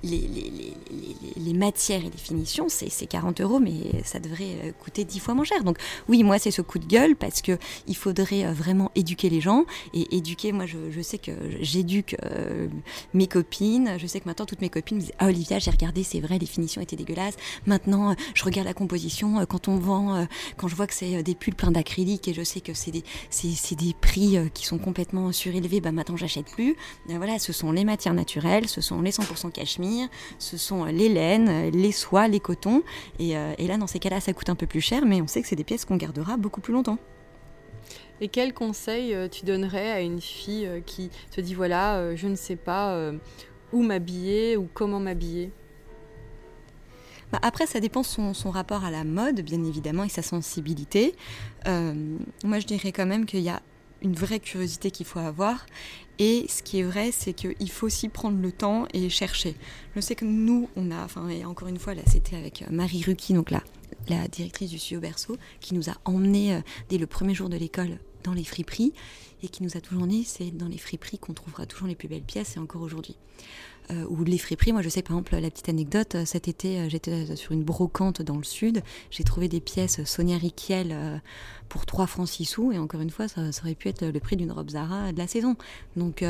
les, 0.04 0.28
les 0.28 0.45
les, 0.50 1.54
matières 1.54 2.02
et 2.02 2.10
les 2.10 2.18
finitions, 2.18 2.68
c'est 2.70 3.06
40 3.06 3.42
euros, 3.42 3.60
mais 3.60 4.04
ça 4.04 4.20
devrait 4.20 4.56
euh, 4.64 4.72
coûter 4.84 5.06
10 5.06 5.20
fois 5.20 5.34
moins 5.34 5.46
cher. 5.46 5.64
Donc 5.64 5.78
oui, 6.10 6.24
moi, 6.24 6.38
c'est 6.40 6.52
ce 6.52 6.62
coup 6.62 6.80
de 6.80 6.86
gueule 6.86 7.16
parce 7.16 7.42
qu'il 7.42 7.96
faudrait 7.96 8.46
euh, 8.46 8.52
vraiment 8.52 8.92
éduquer 8.96 9.30
les 9.30 9.42
gens. 9.42 9.66
Et 9.94 10.16
éduquer, 10.16 10.52
moi, 10.52 10.66
je, 10.66 11.02
sais 11.02 11.18
que 11.18 11.32
j'éduque 11.62 12.18
euh, 12.24 12.68
mes 13.14 13.28
copines. 13.28 13.98
Je 13.98 14.08
sais 14.08 14.20
que 14.20 14.28
maintenant, 14.28 14.46
toutes 14.46 14.62
mes 14.62 14.70
copines 14.70 14.98
me 14.98 15.02
disent 15.02 15.14
Ah, 15.20 15.28
Olivia, 15.28 15.60
j'ai 15.60 15.72
regardé, 15.72 16.04
c'est 16.04 16.20
vrai, 16.20 16.38
les 16.38 16.46
finitions 16.46 16.82
étaient 16.82 16.96
dégueulasses. 16.96 17.36
Maintenant, 17.66 18.16
je 18.34 18.44
regarde 18.44 18.68
la 18.68 18.74
composition. 18.74 19.46
Quand 19.46 19.68
on 19.68 19.78
vend, 19.78 20.28
quand 20.58 20.68
je 20.68 20.76
vois 20.76 20.88
que 20.88 20.94
c'est 20.94 21.24
des 21.24 21.36
pulls 21.36 21.56
pleins 21.56 21.72
d'acrylique 21.72 22.28
et 22.28 22.34
je 22.34 22.44
sais 22.44 22.62
que 22.62 22.74
c'est 22.74 22.92
des, 22.92 23.04
des 23.76 23.94
prix 23.94 24.38
qui 24.54 24.66
sont 24.66 24.78
complètement 24.78 25.32
surélevés, 25.32 25.82
bah 25.82 25.92
maintenant, 25.92 26.18
j'achète 26.18 26.48
plus. 26.48 26.76
voilà, 27.08 27.40
ce 27.40 27.54
sont 27.54 27.72
les 27.72 27.86
matières 27.86 28.14
naturelles, 28.14 28.68
ce 28.68 28.82
sont 28.82 29.02
les 29.02 29.12
100% 29.12 29.52
cachemire, 29.52 30.08
ce 30.40 30.58
sont 30.58 30.86
les 30.86 31.10
laines, 31.10 31.70
les 31.72 31.92
soies, 31.92 32.28
les 32.28 32.40
cotons. 32.40 32.84
Euh, 33.20 33.54
et, 33.58 33.68
là, 33.68 33.78
dans 33.78 33.88
ces 33.88 34.00
cas-là, 34.00 34.20
ça 34.20 34.34
coûte 34.34 34.50
un 34.50 34.56
peu 34.56 34.68
plus 34.68 34.82
cher, 34.82 35.06
mais 35.06 35.22
on 35.22 35.28
sait 35.28 35.42
que 35.42 35.48
c'est 35.48 35.56
des 35.56 35.64
pièces 35.64 35.86
qu'on 35.86 35.98
gardera 35.98 36.38
beaucoup 36.38 36.62
plus 36.62 36.74
longtemps. 36.74 36.98
Et 38.22 38.30
quel 38.30 38.54
conseil 38.54 39.14
euh, 39.14 39.28
tu 39.28 39.46
donnerais 39.46 39.92
à 39.92 40.02
une 40.02 40.22
fille 40.22 40.66
euh, 40.66 40.80
qui 40.80 41.10
te 41.32 41.42
dit 41.42 41.54
voilà, 41.54 42.16
je 42.16 42.28
ne 42.28 42.36
sais 42.36 42.56
pas 42.56 43.12
où 43.74 43.82
m'habiller 43.82 44.58
ou 44.58 44.68
comment 44.74 45.00
m'habiller? 45.00 45.52
Bah, 47.32 47.40
après, 47.42 47.66
ça 47.66 47.80
dépend 47.80 48.04
son, 48.04 48.34
son 48.34 48.52
rapport 48.52 48.86
à 48.86 48.92
la 48.92 49.04
mode, 49.04 49.42
bien 49.42 49.64
évidemment, 49.64 50.04
et 50.04 50.10
sa 50.10 50.22
sensibilité. 50.22 51.16
moi, 51.66 52.60
je 52.60 52.66
dirais 52.66 52.92
quand 52.92 53.06
même 53.06 53.26
qu'il 53.26 53.42
y 53.42 53.50
a 53.50 53.62
une 54.06 54.14
vraie 54.14 54.40
curiosité 54.40 54.92
qu'il 54.92 55.06
faut 55.06 55.20
avoir. 55.20 55.66
Et 56.18 56.46
ce 56.48 56.64
qui 56.64 56.80
est 56.80 56.84
vrai, 56.84 57.12
c'est 57.12 57.34
qu'il 57.34 57.70
faut 57.70 57.88
aussi 57.88 58.08
prendre 58.08 58.42
le 58.42 58.52
temps 58.52 58.88
et 58.94 59.10
chercher. 59.10 59.56
Je 59.96 60.00
sais 60.00 60.16
que 60.16 60.24
nous, 60.24 60.70
on 60.78 60.92
a, 60.92 61.04
enfin, 61.04 61.28
et 61.28 61.44
encore 61.44 61.68
une 61.68 61.80
fois, 61.80 61.94
là, 61.94 62.04
c'était 62.08 62.38
avec 62.38 62.62
euh, 62.62 62.68
Marie 62.70 63.04
Ruki, 63.04 63.34
donc 63.34 63.52
là, 63.52 63.62
la 64.08 64.28
directrice 64.30 64.70
du 64.70 64.80
studio 64.80 65.02
Berceau, 65.02 65.38
qui 65.60 65.74
nous 65.74 65.90
a 65.90 65.94
emmenés 66.06 66.54
euh, 66.54 66.62
dès 66.90 66.98
le 66.98 67.08
premier 67.08 67.34
jour 67.34 67.50
de 67.50 67.58
l'école 67.58 68.00
dans 68.24 68.34
les 68.34 68.46
friperies 68.46 68.94
et 69.44 69.50
qui 69.50 69.62
nous 69.62 69.76
a 69.76 69.82
toujours 69.82 70.08
dit 70.08 70.24
c'est 70.24 70.52
dans 70.52 70.68
les 70.68 70.78
friperies 70.78 71.20
qu'on 71.20 71.34
trouvera 71.34 71.66
toujours 71.66 71.88
les 71.88 71.96
plus 71.96 72.08
belles 72.08 72.22
pièces 72.22 72.56
et 72.56 72.60
encore 72.60 72.82
aujourd'hui. 72.82 73.16
Euh, 73.92 74.06
ou 74.10 74.24
les 74.24 74.38
friperies, 74.38 74.74
moi 74.74 74.82
je 74.82 74.90
sais 74.90 75.02
par 75.02 75.16
exemple 75.16 75.36
la 75.38 75.50
petite 75.50 75.70
anecdote, 75.70 76.16
euh, 76.16 76.26
cet 76.26 76.48
été 76.48 76.80
euh, 76.80 76.90
j'étais 76.90 77.36
sur 77.36 77.52
une 77.52 77.64
brocante 77.64 78.22
dans 78.22 78.38
le 78.38 78.44
sud, 78.44 78.82
j'ai 79.12 79.24
trouvé 79.24 79.48
des 79.48 79.60
pièces 79.60 80.04
Sonia 80.06 80.38
Riquel 80.38 81.22
pour 81.70 81.86
3 81.86 82.08
francs 82.08 82.28
6 82.28 82.46
sous 82.46 82.72
et 82.72 82.80
encore 82.80 83.02
une 83.02 83.10
fois 83.10 83.28
ça, 83.28 83.42
aurait 83.62 83.76
pu 83.76 83.90
être 83.90 84.06
le 84.06 84.20
prix 84.20 84.38
d'une 84.38 84.52
robe 84.52 84.70
Zara 84.70 85.12
de 85.12 85.18
la 85.18 85.28
saison. 85.28 85.56
Donc 85.96 86.24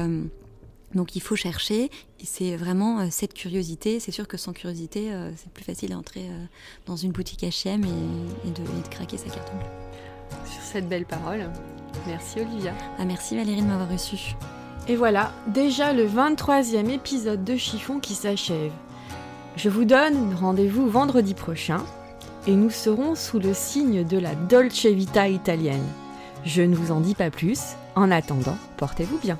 donc 0.93 1.15
il 1.15 1.21
faut 1.21 1.35
chercher, 1.35 1.89
c'est 2.23 2.55
vraiment 2.55 3.09
cette 3.11 3.33
curiosité. 3.33 3.99
C'est 3.99 4.11
sûr 4.11 4.27
que 4.27 4.37
sans 4.37 4.53
curiosité, 4.53 5.11
c'est 5.35 5.51
plus 5.51 5.65
facile 5.65 5.89
d'entrer 5.89 6.29
dans 6.85 6.95
une 6.95 7.11
boutique 7.11 7.41
H&M 7.41 7.83
et, 7.83 8.49
de, 8.49 8.61
et 8.61 8.81
de 8.81 8.87
craquer 8.89 9.17
sa 9.17 9.29
carte 9.29 9.51
bleue. 9.53 10.49
Sur 10.49 10.61
cette 10.61 10.87
belle 10.87 11.05
parole, 11.05 11.49
merci 12.07 12.39
Olivia. 12.39 12.73
Ah, 12.97 13.05
merci 13.05 13.35
Valérie 13.35 13.61
de 13.61 13.67
m'avoir 13.67 13.89
reçue. 13.89 14.35
Et 14.87 14.95
voilà, 14.95 15.31
déjà 15.47 15.93
le 15.93 16.07
23e 16.07 16.89
épisode 16.89 17.43
de 17.43 17.55
Chiffon 17.55 17.99
qui 17.99 18.13
s'achève. 18.13 18.71
Je 19.55 19.69
vous 19.69 19.83
donne 19.83 20.35
rendez-vous 20.35 20.87
vendredi 20.87 21.33
prochain 21.33 21.81
et 22.45 22.55
nous 22.55 22.69
serons 22.69 23.15
sous 23.15 23.39
le 23.39 23.55
signe 23.55 24.05
de 24.05 24.19
la 24.19 24.35
Dolce 24.35 24.85
Vita 24.85 25.27
italienne. 25.27 25.87
Je 26.43 26.61
ne 26.61 26.75
vous 26.75 26.91
en 26.91 26.99
dis 26.99 27.15
pas 27.15 27.31
plus, 27.31 27.59
en 27.95 28.11
attendant, 28.11 28.57
portez-vous 28.77 29.17
bien. 29.17 29.39